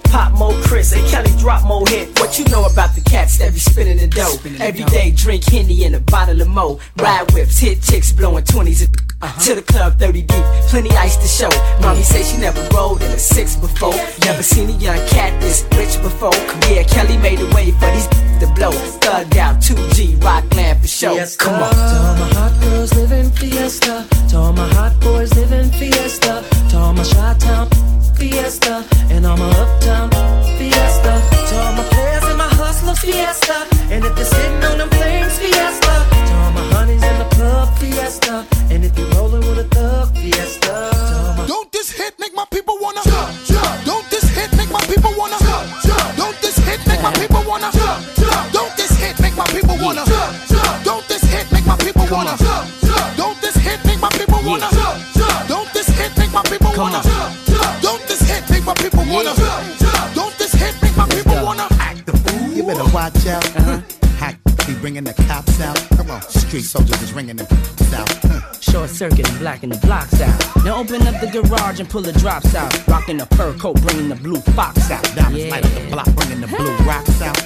Pop 0.04 0.32
more 0.32 0.54
Chris 0.64 0.92
and 0.92 1.06
Kelly 1.08 1.30
drop 1.38 1.62
more 1.64 1.86
hit. 1.86 2.18
What 2.18 2.38
you 2.38 2.46
know 2.46 2.64
about 2.64 2.94
the 2.94 3.02
cats 3.02 3.36
that 3.38 3.52
be 3.52 3.58
spinning 3.60 3.98
the 3.98 4.08
dough? 4.08 4.38
Every 4.58 4.84
day 4.84 5.10
drink 5.10 5.44
Henny 5.44 5.84
and 5.84 5.94
a 5.94 6.00
bottle 6.00 6.40
of 6.40 6.48
Mo. 6.48 6.80
Ride 6.96 7.30
whips, 7.32 7.58
hit 7.58 7.82
chicks 7.82 8.12
blowing 8.12 8.44
20s 8.44 9.09
and 9.22 9.40
to 9.40 9.54
the 9.54 9.62
club 9.62 9.98
30 9.98 10.22
deep. 10.22 10.44
Plenty 10.68 10.90
ice 10.96 11.16
to 11.16 11.28
show. 11.28 11.50
Mommy 11.80 12.02
say 12.02 12.22
she 12.22 12.38
never 12.38 12.60
rolled 12.74 13.02
in 13.02 13.10
a 13.10 13.18
six 13.18 13.56
before. 13.56 13.94
Never 14.24 14.42
seen 14.42 14.68
a 14.68 14.72
young 14.72 15.00
cat 15.08 15.40
this 15.40 15.66
rich 15.76 16.00
before. 16.02 16.34
Yeah, 16.70 16.84
Kelly 16.84 17.18
made 17.18 17.40
a 17.40 17.46
way 17.54 17.70
for 17.72 17.90
these 17.90 18.06
to 18.40 18.46
blow. 18.54 18.72
Thugged 19.00 19.36
out 19.36 19.56
2G, 19.56 20.22
Rockland 20.22 20.80
for 20.80 20.88
show. 20.88 21.14
Come 21.38 21.62
on. 21.62 21.70
To 21.70 21.76
all 21.76 22.16
my 22.16 22.28
hot 22.34 22.60
girls 22.62 22.94
living 22.94 23.30
fiesta. 23.32 24.06
To 24.30 24.36
all 24.36 24.52
my 24.52 24.68
hot 24.74 24.98
boys 25.00 25.34
living 25.34 25.70
fiesta. 25.70 26.44
To 26.70 26.76
all 26.78 26.92
my 26.94 27.04
Chi-Town 27.04 27.68
fiesta. 28.14 28.84
And 29.10 29.26
all 29.26 29.36
my 29.36 29.50
uptown 29.50 30.10
fiesta. 30.56 31.12
To 31.48 31.56
all 31.60 31.72
my 31.74 31.84
players 31.90 32.24
and 32.24 32.38
my 32.38 32.48
hustlers 32.48 32.98
fiesta. 33.00 33.66
And 33.90 34.04
if 34.04 34.16
you're 34.16 34.24
sitting 34.24 34.64
on 34.64 34.78
them 34.78 34.88
things 34.90 35.38
fiesta 35.38 35.90
parties 36.90 37.10
in 37.10 37.18
the 37.18 37.34
club 37.34 37.68
fiesta. 37.78 38.46
And 38.70 38.84
if 38.84 38.98
you 38.98 39.06
rolling 39.16 39.40
with 39.40 39.58
a 39.58 39.64
thug 39.64 40.16
fiesta. 40.16 40.90
Don't 41.46 41.70
this 41.72 41.90
hit 41.90 42.18
make 42.18 42.34
my 42.34 42.44
people 42.50 42.78
wanna 42.80 43.00
jump, 43.04 43.30
jump. 43.46 43.84
Don't 43.84 44.10
this 44.10 44.24
hit 44.34 44.52
make 44.56 44.70
my 44.70 44.80
people 44.86 45.12
wanna 45.16 45.38
jump, 45.40 45.68
jump. 45.84 46.16
Don't 46.16 46.40
this 46.40 46.58
hit 46.58 46.80
make 46.86 47.02
my 47.02 47.12
people 47.12 47.42
wanna 47.46 47.70
jump, 47.72 48.00
jump. 48.16 48.52
Don't 48.52 48.76
this 48.76 48.92
hit 48.98 49.20
make 49.20 49.36
my 49.36 49.46
people 49.46 49.76
wanna 49.82 50.04
jump, 50.06 50.32
jump. 50.48 50.84
Don't 50.84 51.06
this 51.08 51.24
hit 51.24 51.52
make 51.52 51.66
my 51.66 51.76
people 51.76 52.06
wanna 52.10 52.36
jump, 52.38 52.66
jump. 52.82 53.16
Don't 53.18 53.42
this 53.42 53.56
hit 53.56 53.80
make 53.86 54.00
my 54.00 54.10
people 54.18 54.40
wanna 54.46 54.68
jump, 54.72 54.98
jump. 55.16 55.48
Don't 55.48 55.72
this 55.72 55.88
hit 55.88 56.12
make 56.18 56.32
my 56.32 56.44
people 56.44 56.72
wanna 56.76 57.00
jump, 57.02 57.30
jump. 57.46 57.82
Don't 57.82 58.02
this 58.08 58.20
hit 58.30 58.50
make 58.50 58.64
my 58.64 58.74
people 58.74 59.04
wanna 59.12 59.34
jump, 59.36 59.78
jump. 59.78 60.14
Don't 60.14 60.34
this 60.38 60.52
hit 60.52 60.74
make 60.82 60.96
my 60.96 61.06
people 61.08 61.38
wanna 61.44 61.66
act 61.80 62.06
the 62.06 62.16
fool. 62.24 62.52
You 62.52 62.62
better 62.62 62.88
watch 62.92 63.26
out. 63.26 63.44
Uh-huh. 63.56 63.80
Hack, 64.18 64.36
be 64.66 64.74
bringing 64.74 65.04
the 65.04 65.14
cops 65.14 65.60
out 65.60 65.89
Street 66.50 66.62
soldiers 66.62 67.00
is 67.00 67.12
ringing 67.12 67.36
them 67.36 67.46
out. 67.94 68.60
Short 68.60 68.90
circuit 68.90 69.28
and 69.28 69.38
blacking 69.38 69.68
the 69.68 69.78
blocks 69.86 70.20
out. 70.20 70.64
Now 70.64 70.80
open 70.80 71.06
up 71.06 71.20
the 71.20 71.28
garage 71.28 71.78
and 71.78 71.88
pull 71.88 72.02
the 72.02 72.12
drops 72.14 72.56
out. 72.56 72.88
Rocking 72.88 73.18
the 73.18 73.26
fur 73.36 73.52
coat, 73.54 73.80
bringing 73.82 74.08
the 74.08 74.16
blue 74.16 74.40
fox 74.56 74.90
out. 74.90 75.04
Diamonds 75.14 75.48
light 75.48 75.64
up 75.64 75.72
the 75.72 75.88
block, 75.92 76.12
bringing 76.16 76.40
the 76.40 76.48
blue 76.48 76.76
rocks 76.78 77.22
out. 77.22 77.38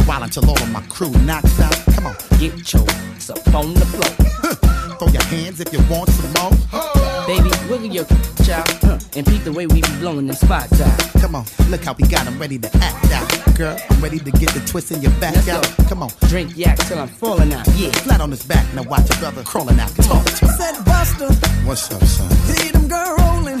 While 0.06 0.22
until 0.22 0.48
all 0.48 0.62
of 0.62 0.70
my 0.70 0.82
crew 0.82 1.10
knocks 1.24 1.58
out. 1.58 1.74
Come 1.96 2.06
on, 2.06 2.14
get 2.38 2.72
your 2.72 2.88
ass 2.88 3.30
up 3.30 3.54
on 3.56 3.74
the 3.74 3.86
floor. 3.86 4.80
Throw 5.04 5.12
your 5.12 5.22
hands 5.24 5.60
if 5.60 5.70
you 5.70 5.80
want 5.90 6.08
some 6.08 6.32
more. 6.40 7.26
Baby, 7.26 7.50
wiggle 7.68 7.88
your 7.92 8.04
child 8.44 8.68
huh, 8.80 8.98
and 9.16 9.26
peep 9.26 9.44
the 9.44 9.52
way 9.52 9.66
we 9.66 9.82
be 9.82 9.88
blowing 9.98 10.26
them 10.26 10.36
spots 10.36 10.80
out. 10.80 10.98
Come 11.20 11.34
on, 11.34 11.44
look 11.68 11.84
how 11.84 11.92
we 11.92 12.08
got 12.08 12.26
'em 12.26 12.38
ready 12.38 12.58
to 12.58 12.68
act 12.78 13.12
out. 13.12 13.54
Girl, 13.54 13.76
I'm 13.90 14.00
ready 14.00 14.18
to 14.18 14.30
get 14.30 14.50
the 14.54 14.60
twist 14.60 14.92
in 14.92 15.02
your 15.02 15.10
back 15.20 15.34
Let's 15.34 15.48
out. 15.48 15.62
go. 15.76 15.84
Come 15.90 16.02
on, 16.04 16.10
Drink 16.28 16.56
yak 16.56 16.78
till 16.88 16.98
I'm 16.98 17.08
falling 17.08 17.52
out. 17.52 17.66
Yeah, 17.76 17.90
flat 18.04 18.20
on 18.22 18.30
his 18.30 18.44
back. 18.44 18.64
Now 18.74 18.82
watch 18.84 19.06
your 19.10 19.18
brother 19.18 19.42
crawling 19.42 19.78
out. 19.78 19.94
Talk 19.96 20.24
to 20.24 20.46
him. 20.46 20.54
Said 20.56 20.74
Busta, 20.88 21.28
What's 21.66 21.90
up, 21.92 22.02
son? 22.04 22.30
see 22.48 22.70
them 22.70 22.88
girl 22.88 23.14
rolling, 23.18 23.53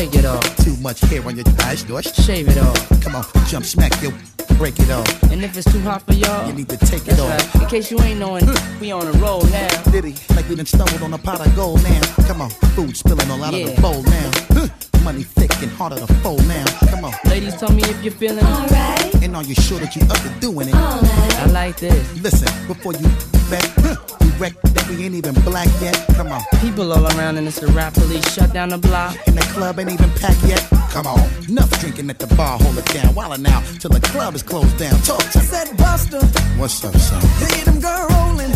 shake 0.00 0.14
it 0.14 0.24
off. 0.24 0.56
Too 0.64 0.76
much 0.76 1.00
hair 1.00 1.24
on 1.26 1.36
your 1.36 1.44
eyes, 1.64 1.82
Dosh. 1.82 2.06
Shave 2.24 2.48
it 2.48 2.58
off. 2.58 3.02
Come 3.02 3.16
on, 3.16 3.24
jump, 3.46 3.66
smack 3.66 3.92
yo, 4.02 4.10
break 4.56 4.78
it 4.78 4.90
off. 4.90 5.22
And 5.24 5.44
if 5.44 5.56
it's 5.56 5.70
too 5.70 5.80
hot 5.80 6.02
for 6.06 6.14
y'all, 6.14 6.46
You 6.46 6.54
need 6.54 6.68
to 6.70 6.78
take 6.78 7.02
it 7.02 7.16
that's 7.16 7.20
off. 7.20 7.54
right. 7.54 7.62
In 7.62 7.68
case 7.68 7.90
you 7.90 8.00
ain't 8.00 8.18
knowing, 8.18 8.46
we 8.80 8.92
on 8.92 9.06
a 9.06 9.12
roll 9.18 9.42
now. 9.46 9.68
Diddy, 9.92 10.14
like 10.34 10.48
we 10.48 10.56
done 10.56 10.64
stumbled 10.66 11.02
on 11.02 11.12
a 11.12 11.18
pot 11.18 11.46
of 11.46 11.54
gold 11.54 11.82
now. 11.82 12.00
Come 12.26 12.40
on, 12.40 12.50
food 12.74 12.96
spilling 12.96 13.30
all 13.30 13.42
out 13.44 13.52
of 13.52 13.60
the 13.74 13.80
bowl 13.80 14.02
now. 14.02 14.30
Huh. 14.56 14.68
Money 15.04 15.22
thick 15.22 15.52
and 15.62 15.70
harder 15.72 15.96
to 15.96 16.06
fold 16.22 16.46
now. 16.46 16.64
Come 16.90 17.04
on. 17.04 17.12
Ladies, 17.26 17.56
tell 17.56 17.72
me 17.72 17.82
if 17.82 18.02
you're 18.02 18.12
feeling 18.12 18.44
alright. 18.44 19.14
And 19.22 19.36
are 19.36 19.44
you 19.44 19.54
sure 19.54 19.78
that 19.80 19.96
you 19.96 20.02
up 20.02 20.18
to 20.18 20.28
doing 20.40 20.68
it? 20.68 20.74
All 20.74 21.00
right. 21.00 21.38
I 21.40 21.46
like 21.46 21.78
this. 21.78 22.22
Listen, 22.22 22.48
before 22.66 22.92
you 22.94 23.08
back, 23.50 23.64
huh, 23.82 23.96
that 24.38 24.86
we 24.88 25.04
ain't 25.04 25.14
even 25.14 25.34
black 25.42 25.68
yet. 25.80 25.96
Come 26.16 26.28
on. 26.32 26.40
People 26.60 26.92
all 26.92 27.06
around 27.18 27.36
and 27.36 27.46
it's 27.46 27.60
the 27.60 27.66
rap 27.68 27.94
police 27.94 28.26
shut 28.32 28.52
down 28.52 28.68
the 28.70 28.78
block. 28.78 29.16
And 29.26 29.36
the 29.36 29.42
club 29.52 29.78
ain't 29.78 29.90
even 29.90 30.10
packed 30.12 30.42
yet. 30.46 30.66
Come 30.90 31.06
on. 31.06 31.20
Enough 31.48 31.70
drinking 31.80 32.08
at 32.10 32.18
the 32.18 32.26
bar, 32.36 32.58
hold 32.58 32.78
it 32.78 32.86
down. 32.86 33.14
While 33.14 33.36
now, 33.38 33.60
till 33.80 33.90
the 33.90 34.00
club 34.00 34.34
is 34.34 34.42
closed 34.42 34.76
down. 34.78 34.98
Talk 35.02 35.18
to 35.32 35.38
me. 35.38 35.44
Said 35.44 35.68
Busta, 35.76 36.22
What's 36.58 36.84
up, 36.84 36.94
son? 36.96 37.20
see 37.22 37.64
them 37.64 37.80
girl 37.80 38.06
rolling, 38.08 38.52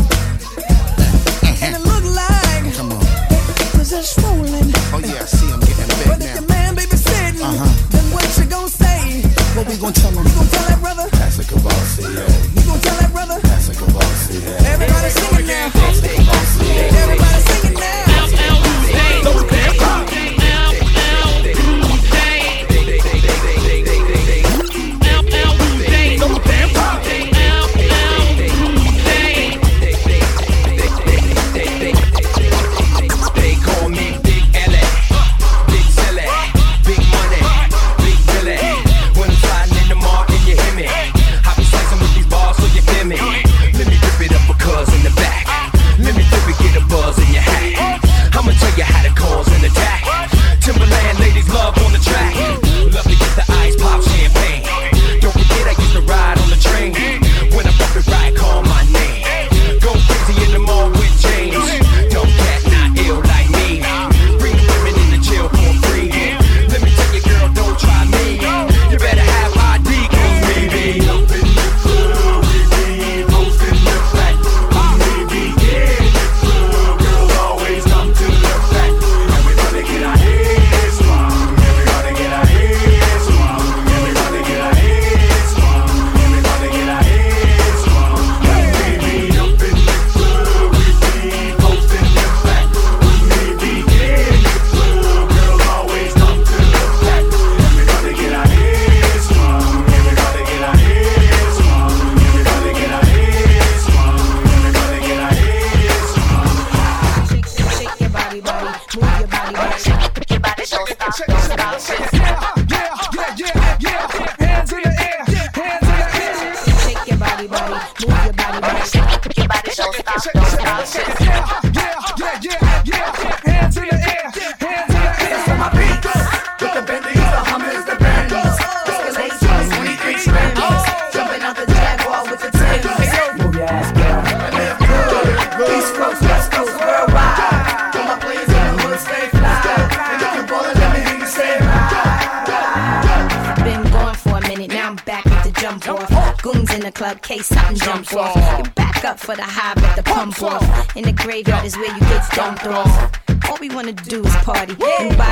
and 1.62 1.74
it 1.76 1.82
look 1.84 2.05
like 2.14 2.74
Come 2.74 2.92
on. 2.92 3.05
cause 3.76 3.90
they're 3.90 4.03
swollen. 4.03 4.70
Oh 4.95 5.01
yeah, 5.05 5.22
I 5.22 5.26
see 5.26 5.47
him 5.47 5.61
getting 5.61 5.88
big 5.99 6.09
But 6.09 6.20
if 6.22 6.26
now. 6.28 6.34
your 6.40 6.49
man 6.49 6.74
baby 6.74 6.97
sitting, 6.97 7.42
Uh-huh. 7.42 7.88
then 7.90 8.05
what 8.12 8.24
you 8.38 8.45
gon' 8.47 8.68
say? 8.68 9.22
What 9.55 9.68
we 9.68 9.76
gonna 9.76 9.92
tell 9.92 10.11
him? 10.11 10.26
You 10.26 10.34
gon' 10.34 10.48
tell 10.48 10.66
that 10.66 10.80
brother? 10.80 11.09
Pass 11.11 11.38
a 11.38 11.44
Courvoisier, 11.44 12.11
yeah. 12.11 12.26
You 12.59 12.66
gon' 12.66 12.80
tell 12.80 12.96
that 12.98 13.12
brother? 13.12 13.38
Pass 13.38 13.68
a 13.68 13.74
Courvoisier, 13.78 14.50
yeah. 14.50 14.74
Everybody 14.74 15.11
singing 15.14 15.46
now. 15.46 15.70
Everybody 15.70 17.38
singing 17.46 17.78
now. 17.78 18.05
They 18.90 19.53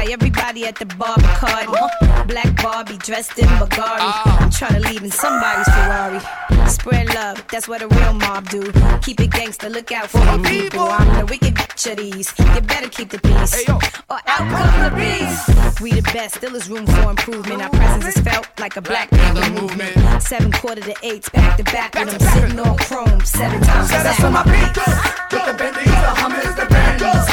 buy 0.02 0.12
everybody 0.12 0.66
at 0.66 0.76
the 0.76 0.86
bar 0.86 1.16
Bacardi. 1.16 1.68
Uh-huh. 1.68 2.24
Black 2.24 2.62
Barbie 2.62 2.98
dressed 2.98 3.38
in 3.38 3.46
Bulgari. 3.46 4.00
Ah. 4.00 4.38
I'm 4.40 4.50
trying 4.50 4.74
to 4.74 4.88
leave 4.88 5.02
in 5.02 5.10
somebody's 5.10 5.68
Ferrari. 5.68 6.20
Spread 6.68 7.14
love, 7.14 7.44
that's 7.50 7.68
what 7.68 7.82
a 7.82 7.88
real 7.88 8.14
mob 8.14 8.48
do. 8.48 8.62
Keep 9.02 9.20
it 9.20 9.30
gangster, 9.30 9.68
look 9.68 9.92
out 9.92 10.08
for 10.10 10.18
the 10.18 10.42
people. 10.48 10.80
I'm 10.80 11.18
the 11.18 11.26
wicked 11.26 11.54
bitch 11.54 11.90
of 11.90 11.98
these. 11.98 12.32
You 12.38 12.60
better 12.62 12.88
keep 12.88 13.10
the 13.10 13.18
peace, 13.18 13.68
or 13.68 14.18
out 14.26 14.44
come 14.54 14.74
the 14.86 14.92
beast. 14.96 15.80
We 15.80 15.92
the 15.92 16.02
best, 16.02 16.36
still 16.36 16.54
is 16.54 16.68
room 16.68 16.86
for 16.86 17.10
improvement. 17.10 17.62
Our 17.62 17.70
presence 17.70 18.16
is 18.16 18.22
felt 18.22 18.46
like 18.58 18.76
a 18.76 18.82
black 18.82 19.10
panther 19.10 19.50
movement. 19.50 20.22
Seven 20.22 20.52
quarter 20.52 20.82
to 20.82 20.94
eights, 21.02 21.28
back 21.30 21.56
to 21.58 21.64
back 21.64 21.96
and 21.96 22.10
I'm 22.10 22.20
sitting 22.20 22.58
on 22.58 22.76
chrome 22.78 23.20
seven 23.24 23.60
times. 23.60 23.90
Us 23.90 24.00
exact. 24.00 24.24
on 24.24 24.32
my 24.32 24.44
beat. 24.44 24.76
With 25.32 25.46
the 25.46 25.54
Bentleys, 25.58 25.86
the 25.86 26.12
Hummers, 26.20 26.54
the 26.54 26.66
Bentleys. 26.66 27.31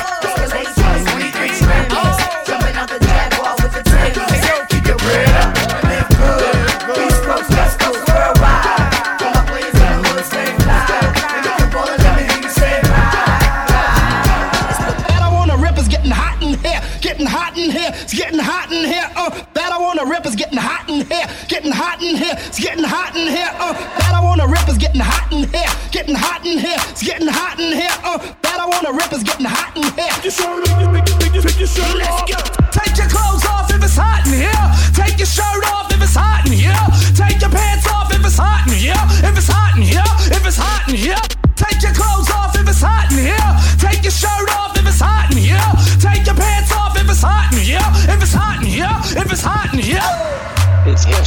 hot 21.99 22.07
in 22.07 22.15
here. 22.15 22.35
It's 22.47 22.59
getting 22.59 22.83
hot 22.83 23.15
in 23.15 23.27
here. 23.27 23.51
Uh, 23.59 23.73
that 23.73 24.13
I 24.15 24.21
wanna 24.23 24.47
rip 24.47 24.67
is 24.69 24.77
getting 24.77 25.01
hot 25.01 25.31
in 25.31 25.47
here. 25.51 25.71
Getting 25.91 26.15
hot 26.15 26.45
in 26.45 26.57
here. 26.57 26.79
It's 26.89 27.03
getting 27.03 27.27
hot 27.27 27.59
in 27.59 27.75
here. 27.75 27.91
Uh, 28.03 28.17
that 28.17 28.59
I 28.59 28.65
wanna 28.65 28.95
rip 28.95 29.11
is 29.11 29.23
getting 29.23 29.45
hot 29.45 29.75
in 29.75 29.83
here. 29.83 30.07
Pick 30.15 30.23
your 30.23 30.31
shirt 30.31 30.63
off. 30.71 31.43
Pick, 31.43 31.59
your 31.59 31.67
shirt 31.67 31.99
off. 32.07 32.25
Take 32.71 32.95
your 32.95 33.09
clothes 33.09 33.45
off 33.45 33.71
if 33.71 33.83
it's 33.83 33.95
hot 33.95 34.23
in 34.27 34.39
here. 34.39 34.65
Take 34.95 35.19
your 35.19 35.27
shirt 35.27 35.63
off 35.71 35.91
if 35.91 36.01
it's 36.01 36.15
hot 36.15 36.45
in 36.47 36.53
here. 36.53 36.83
Take 37.15 37.41
your 37.41 37.51
pants 37.51 37.87
off 37.87 38.11
if 38.13 38.23
it's 38.23 38.37
hot 38.37 38.63
in 38.67 38.79
here. 38.79 39.03
If 39.23 39.35
it's 39.35 39.47
hot 39.47 39.75
in 39.75 39.83
here. 39.83 40.09
If 40.31 40.45
it's 40.45 40.57
hot 40.57 40.87
in 40.87 40.95
here. 40.95 41.19
Take 41.55 41.83
your 41.83 41.91
clothes 41.91 42.31
off 42.31 42.55
if 42.55 42.63
it's 42.67 42.79
hot 42.79 43.11
in 43.11 43.27
here. 43.27 43.51
Take 43.75 44.03
your 44.07 44.15
shirt 44.15 44.47
off 44.55 44.77
if 44.77 44.87
it's 44.87 45.03
hot 45.03 45.31
in 45.31 45.37
here. 45.43 45.67
Take 45.99 46.23
your 46.25 46.35
pants 46.35 46.71
off 46.71 46.95
if 46.95 47.09
it's 47.09 47.21
hot 47.21 47.51
in 47.51 47.59
here. 47.59 47.83
If 48.07 48.23
it's 48.23 48.31
hot 48.31 48.63
in 48.63 48.67
here. 48.71 48.95
If 49.19 49.27
it's 49.31 49.43
hot 49.43 49.73
in 49.73 49.79
here. 49.83 50.38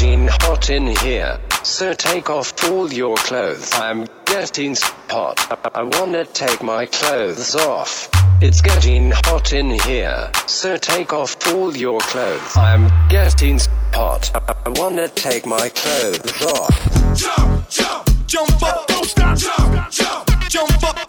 Getting 0.03 0.27
hot 0.27 0.69
in 0.69 0.87
here, 0.97 1.39
so 1.63 1.93
take 1.93 2.29
off 2.29 2.53
all 2.65 2.93
your 2.93 3.15
clothes. 3.19 3.73
I'm 3.75 4.09
getting 4.25 4.75
hot. 5.09 5.39
I, 5.77 5.85
wanna 5.85 6.25
take 6.25 6.61
my 6.61 6.87
clothes 6.87 7.55
off. 7.55 8.09
It's 8.41 8.61
getting 8.61 9.13
hot 9.13 9.53
in 9.53 9.71
here, 9.71 10.29
so 10.49 10.77
take 10.77 11.13
off 11.13 11.37
all 11.53 11.77
your 11.77 12.01
clothes. 12.01 12.57
I'm 12.57 12.91
getting 13.11 13.61
hot. 13.95 14.29
I, 14.35 14.57
I 14.67 14.71
wanna 14.71 15.07
take 15.07 15.47
my 15.47 15.69
clothes 15.69 16.43
off. 16.47 17.17
Jump, 17.17 17.71
jump, 17.71 18.11
jump 18.27 18.63
up, 18.65 18.89
don't 18.89 19.05
stop. 19.05 19.39
Jump, 19.39 19.91
jump, 19.93 20.49
jump 20.49 20.83
up, 20.83 21.02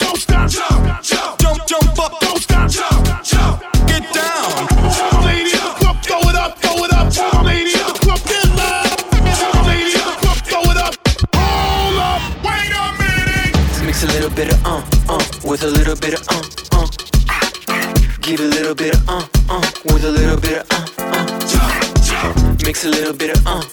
with 15.54 15.62
a 15.62 15.70
little 15.70 15.96
bit 15.96 16.16
of 16.16 16.28
uh, 16.30 16.42
uh. 16.72 16.88
Give 18.22 18.40
a 18.40 18.44
little 18.44 18.74
bit 18.74 18.96
of 18.96 19.08
uh, 19.08 19.28
uh, 19.50 19.62
with 19.86 20.04
a 20.04 20.10
little 20.10 20.40
bit 20.42 20.58
of 20.58 20.98
uh, 20.98 21.14
uh. 21.14 22.58
Mix 22.66 22.86
a 22.86 22.90
little 22.90 23.14
bit 23.14 23.38
of 23.38 23.46
uh, 23.46 23.73